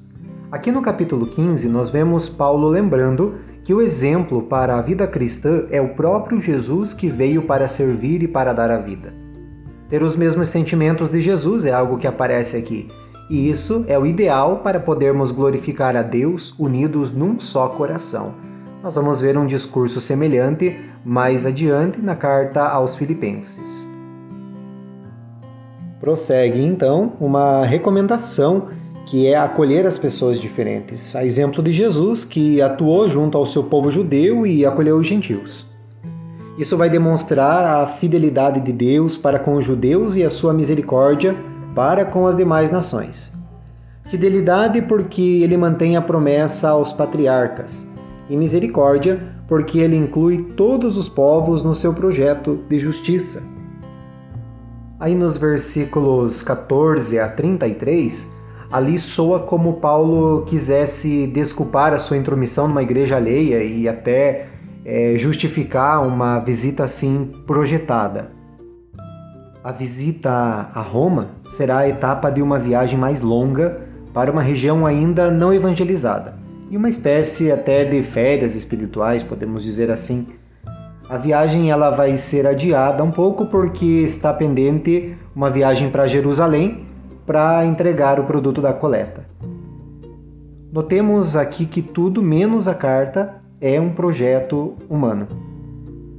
Aqui 0.50 0.72
no 0.72 0.82
capítulo 0.82 1.28
15, 1.28 1.68
nós 1.68 1.90
vemos 1.90 2.28
Paulo 2.28 2.66
lembrando 2.66 3.36
que 3.62 3.72
o 3.72 3.80
exemplo 3.80 4.42
para 4.42 4.76
a 4.76 4.82
vida 4.82 5.06
cristã 5.06 5.62
é 5.70 5.80
o 5.80 5.90
próprio 5.90 6.40
Jesus 6.40 6.92
que 6.92 7.08
veio 7.08 7.42
para 7.42 7.68
servir 7.68 8.20
e 8.24 8.26
para 8.26 8.52
dar 8.52 8.68
a 8.68 8.78
vida. 8.78 9.14
Ter 9.88 10.02
os 10.02 10.16
mesmos 10.16 10.48
sentimentos 10.48 11.08
de 11.08 11.20
Jesus 11.20 11.64
é 11.64 11.72
algo 11.72 11.96
que 11.96 12.08
aparece 12.08 12.56
aqui, 12.56 12.88
e 13.30 13.48
isso 13.48 13.84
é 13.86 13.96
o 13.96 14.04
ideal 14.04 14.56
para 14.56 14.80
podermos 14.80 15.30
glorificar 15.30 15.94
a 15.94 16.02
Deus 16.02 16.52
unidos 16.58 17.12
num 17.12 17.38
só 17.38 17.68
coração. 17.68 18.34
Nós 18.82 18.96
vamos 18.96 19.20
ver 19.20 19.38
um 19.38 19.46
discurso 19.46 20.00
semelhante 20.00 20.76
mais 21.04 21.46
adiante 21.46 22.00
na 22.00 22.16
carta 22.16 22.66
aos 22.66 22.96
Filipenses. 22.96 23.93
Prossegue 26.04 26.62
então 26.62 27.14
uma 27.18 27.64
recomendação 27.64 28.68
que 29.06 29.26
é 29.26 29.38
acolher 29.38 29.86
as 29.86 29.96
pessoas 29.96 30.38
diferentes, 30.38 31.16
a 31.16 31.24
exemplo 31.24 31.62
de 31.62 31.72
Jesus, 31.72 32.26
que 32.26 32.60
atuou 32.60 33.08
junto 33.08 33.38
ao 33.38 33.46
seu 33.46 33.64
povo 33.64 33.90
judeu 33.90 34.46
e 34.46 34.66
acolheu 34.66 34.98
os 34.98 35.06
gentios. 35.06 35.66
Isso 36.58 36.76
vai 36.76 36.90
demonstrar 36.90 37.64
a 37.64 37.86
fidelidade 37.86 38.60
de 38.60 38.70
Deus 38.70 39.16
para 39.16 39.38
com 39.38 39.54
os 39.54 39.64
judeus 39.64 40.14
e 40.14 40.22
a 40.22 40.28
sua 40.28 40.52
misericórdia 40.52 41.34
para 41.74 42.04
com 42.04 42.26
as 42.26 42.36
demais 42.36 42.70
nações. 42.70 43.34
Fidelidade 44.04 44.82
porque 44.82 45.40
ele 45.42 45.56
mantém 45.56 45.96
a 45.96 46.02
promessa 46.02 46.68
aos 46.68 46.92
patriarcas, 46.92 47.88
e 48.28 48.36
misericórdia 48.36 49.22
porque 49.48 49.78
ele 49.78 49.96
inclui 49.96 50.52
todos 50.54 50.98
os 50.98 51.08
povos 51.08 51.62
no 51.62 51.74
seu 51.74 51.94
projeto 51.94 52.58
de 52.68 52.78
justiça. 52.78 53.53
Aí 54.98 55.14
nos 55.14 55.36
versículos 55.36 56.42
14 56.42 57.18
a 57.18 57.28
33, 57.28 58.36
ali 58.70 58.98
soa 58.98 59.40
como 59.40 59.74
Paulo 59.74 60.44
quisesse 60.46 61.26
desculpar 61.26 61.92
a 61.92 61.98
sua 61.98 62.16
intromissão 62.16 62.68
numa 62.68 62.82
igreja 62.82 63.16
alheia 63.16 63.62
e 63.62 63.88
até 63.88 64.46
é, 64.84 65.14
justificar 65.16 66.06
uma 66.06 66.38
visita 66.38 66.84
assim 66.84 67.30
projetada. 67.46 68.30
A 69.62 69.72
visita 69.72 70.30
a 70.30 70.80
Roma 70.80 71.30
será 71.48 71.78
a 71.78 71.88
etapa 71.88 72.30
de 72.30 72.40
uma 72.40 72.58
viagem 72.58 72.98
mais 72.98 73.20
longa 73.20 73.80
para 74.12 74.30
uma 74.30 74.42
região 74.42 74.86
ainda 74.86 75.30
não 75.30 75.52
evangelizada 75.52 76.44
e 76.70 76.76
uma 76.76 76.88
espécie 76.88 77.52
até 77.52 77.84
de 77.84 78.02
férias 78.02 78.54
espirituais, 78.54 79.22
podemos 79.22 79.62
dizer 79.62 79.90
assim. 79.90 80.26
A 81.08 81.18
viagem 81.18 81.70
ela 81.70 81.90
vai 81.90 82.16
ser 82.16 82.46
adiada 82.46 83.04
um 83.04 83.10
pouco 83.10 83.44
porque 83.44 83.84
está 83.84 84.32
pendente 84.32 85.14
uma 85.36 85.50
viagem 85.50 85.90
para 85.90 86.06
Jerusalém 86.06 86.86
para 87.26 87.64
entregar 87.66 88.18
o 88.18 88.24
produto 88.24 88.62
da 88.62 88.72
coleta. 88.72 89.26
Notemos 90.72 91.36
aqui 91.36 91.66
que 91.66 91.82
tudo 91.82 92.22
menos 92.22 92.66
a 92.66 92.74
carta 92.74 93.36
é 93.60 93.78
um 93.78 93.90
projeto 93.90 94.74
humano. 94.88 95.28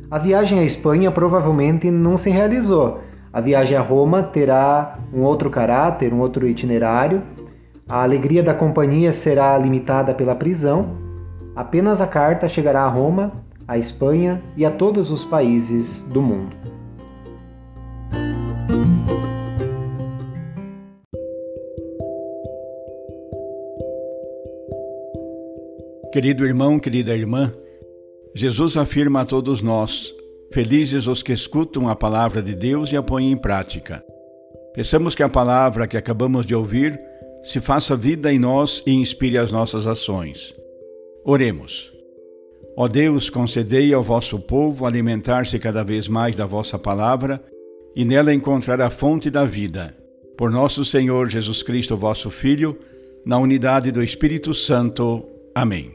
A 0.10 0.20
viagem 0.20 0.60
à 0.60 0.64
Espanha 0.64 1.12
provavelmente 1.12 1.90
não 1.90 2.16
se 2.16 2.30
realizou. 2.30 3.02
A 3.34 3.42
viagem 3.42 3.76
a 3.76 3.82
Roma 3.82 4.22
terá 4.22 5.00
um 5.12 5.24
outro 5.24 5.50
caráter, 5.50 6.14
um 6.14 6.20
outro 6.20 6.48
itinerário. 6.48 7.24
A 7.90 8.04
alegria 8.04 8.44
da 8.44 8.54
companhia 8.54 9.12
será 9.12 9.58
limitada 9.58 10.14
pela 10.14 10.36
prisão. 10.36 10.96
Apenas 11.56 12.02
a 12.02 12.08
carta 12.08 12.48
chegará 12.48 12.84
a 12.84 12.88
Roma, 12.88 13.45
à 13.68 13.78
Espanha 13.78 14.42
e 14.56 14.66
a 14.66 14.72
todos 14.72 15.12
os 15.12 15.24
países 15.24 16.04
do 16.04 16.22
mundo. 16.22 16.56
Querido 26.12 26.46
irmão, 26.46 26.80
querida 26.80 27.14
irmã, 27.14 27.52
Jesus 28.34 28.78
afirma 28.78 29.22
a 29.22 29.26
todos 29.26 29.62
nós: 29.62 30.16
felizes 30.54 31.08
os 31.08 31.22
que 31.22 31.34
escutam 31.34 31.90
a 31.90 31.96
palavra 31.96 32.42
de 32.42 32.56
Deus 32.56 32.92
e 32.92 32.98
a 32.98 33.04
põem 33.04 33.32
em 33.32 33.38
prática. 33.38 34.04
Peçamos 34.74 35.16
que 35.16 35.24
a 35.24 35.30
palavra 35.30 35.88
que 35.88 35.98
acabamos 35.98 36.46
de 36.46 36.56
ouvir 36.56 37.00
se 37.44 37.60
faça 37.60 37.96
vida 37.96 38.32
em 38.34 38.40
nós 38.40 38.82
e 38.86 38.94
inspire 38.94 39.38
as 39.38 39.52
nossas 39.52 39.88
ações. 39.88 40.54
Oremos. 41.24 41.95
Ó 42.78 42.88
Deus, 42.88 43.30
concedei 43.30 43.94
ao 43.94 44.04
vosso 44.04 44.38
povo 44.38 44.86
alimentar-se 44.86 45.58
cada 45.58 45.84
vez 45.84 46.08
mais 46.08 46.36
da 46.36 46.46
vossa 46.46 46.78
palavra 46.78 47.42
e 47.96 48.04
nela 48.04 48.34
encontrar 48.34 48.82
a 48.82 48.90
fonte 48.90 49.32
da 49.32 49.46
vida. 49.46 49.96
Por 50.38 50.52
nosso 50.52 50.84
Senhor 50.84 51.30
Jesus 51.30 51.64
Cristo, 51.64 51.96
vosso 51.96 52.30
Filho, 52.30 52.78
na 53.26 53.38
unidade 53.38 53.92
do 53.92 54.04
Espírito 54.04 54.54
Santo. 54.54 55.26
Amém. 55.56 55.94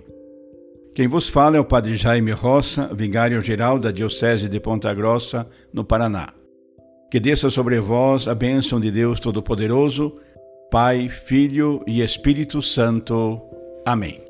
Quem 0.94 1.06
vos 1.06 1.28
fala 1.28 1.58
é 1.58 1.60
o 1.60 1.64
Padre 1.64 1.96
Jaime 1.96 2.32
Roça, 2.32 2.90
vigário-geral 2.94 3.78
da 3.78 3.90
Diocese 3.90 4.48
de 4.48 4.58
Ponta 4.58 4.92
Grossa, 4.94 5.46
no 5.72 5.84
Paraná. 5.84 6.32
Que 7.10 7.20
desça 7.20 7.50
sobre 7.50 7.78
vós 7.78 8.26
a 8.26 8.34
bênção 8.34 8.80
de 8.80 8.90
Deus 8.90 9.20
Todo-Poderoso, 9.20 10.16
Pai, 10.70 11.08
Filho 11.08 11.82
e 11.86 12.00
Espírito 12.00 12.62
Santo. 12.62 13.40
Amém. 13.86 14.29